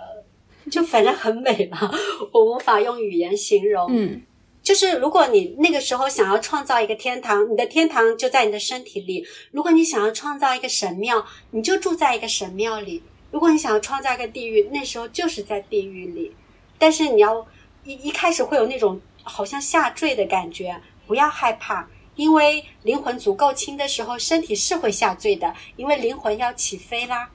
[0.71, 1.91] 就反正很美了，
[2.33, 3.87] 我无法用语言形容。
[3.91, 4.23] 嗯，
[4.63, 16.35] 就是如果你那个时候想要创造一个天堂，你的天堂就在你的身体里；如果你想要创造一个神庙，你就住在一个神庙里；如果你想要创造一个地狱，那时候就是在地狱里。
[16.79, 17.47] 但是你要。
[17.89, 27.31] 一一开始会有那种好像下坠的感觉，不要害怕，因为灵魂足够轻的时候，身体是会下坠的，因为灵魂要起飞啦，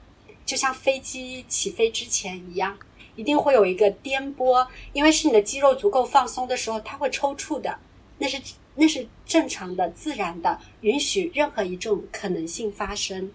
[0.52, 2.76] 就像飞机起飞之前一样，
[3.16, 7.74] 一定会有一个颠簸，因为是你的肌肉足够放松的时候，它会抽搐的，
[8.18, 8.38] 那是
[8.74, 13.32] 那是正常的、自然的，允许任何一种可能性发生，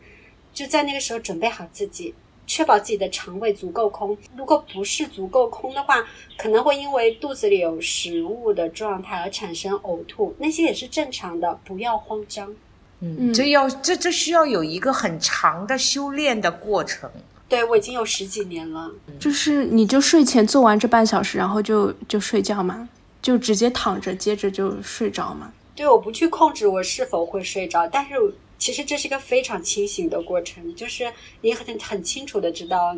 [0.54, 2.14] 就在那个时候准备好自己。
[2.46, 6.08] 确保自己的肠胃足够空，如果不是足够空的话，
[6.38, 12.56] 可能会因为肚子里有食物的状态而产生呕吐，那些也是正常的，不要慌张。
[13.00, 17.10] 嗯，这要这这需要有一个很长的修炼的过程。
[17.48, 22.88] 对我已经有十几年了，就是你就睡前做完这半小时，然后就就睡觉嘛，
[23.22, 25.54] 就直接躺着，接着就睡着嘛。
[25.76, 28.16] 对，我不去控制我是否会睡着，但是。
[28.60, 32.98] 其实这是一个非常清醒的过程，就是你很很清楚的知道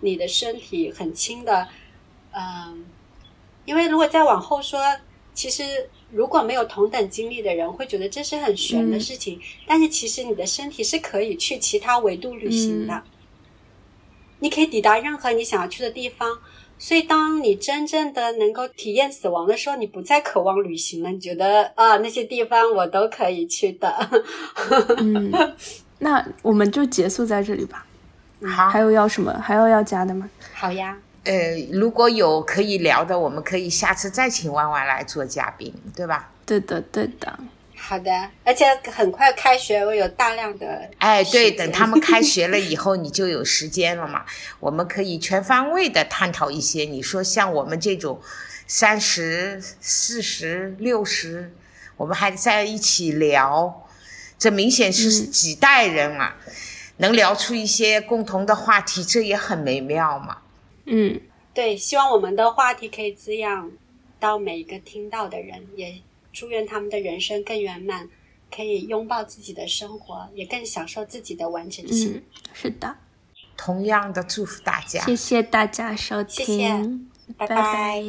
[0.00, 1.66] 你的身体很轻的，
[2.32, 2.84] 嗯，
[3.64, 4.78] 因为如果再往后说，
[5.32, 13.02] 其实如果没有同等经历的人会觉得这是很玄的事情，但是其实你的身体是可以去其他维度旅行的。
[14.38, 16.38] 你可以抵达任何你想要去的地方。
[16.76, 21.10] 所以，当你真正的能够体验死亡的时候，你不再渴望旅行了。
[21.10, 23.88] 你觉得啊，那些地方我都可以去的。
[24.98, 25.32] 嗯，
[26.00, 27.86] 那我们就结束在这里吧。
[28.44, 29.32] 好，还有要什么？
[29.40, 30.28] 还有要加的吗？
[30.52, 30.98] 好呀。
[31.24, 36.30] 呃，如果有可以聊的，我们可以下次再请弯弯来做嘉宾，对吧？
[36.44, 37.38] 对的，对的。
[37.76, 38.10] 好的，
[38.44, 44.24] 而且很快开学，我有大量的哎，对，等他们开学了以后，你就有时间了嘛。
[44.60, 46.84] 我们可以全方位的探讨一些。
[46.84, 48.20] 你说像我们这种
[48.66, 51.52] 三十四十六十，
[51.96, 53.86] 我们还在一起聊，
[54.38, 56.36] 这明显是几代人啊，
[56.98, 60.38] 能聊出一些共同的话题，这也很美妙嘛。
[60.86, 61.20] 嗯，
[61.52, 63.70] 对，希望我们的话题可以滋养
[64.18, 66.00] 到每一个听到的人，也。
[66.36, 68.08] 祝愿他们的人生更圆满，
[68.50, 72.16] 可以拥抱自己的生活，也更享受自己的完整性。
[72.16, 72.22] 嗯，
[72.52, 72.96] 是的，
[73.56, 75.00] 同样的祝福大家。
[75.04, 77.08] 谢谢大家收听，
[77.38, 78.02] 拜拜。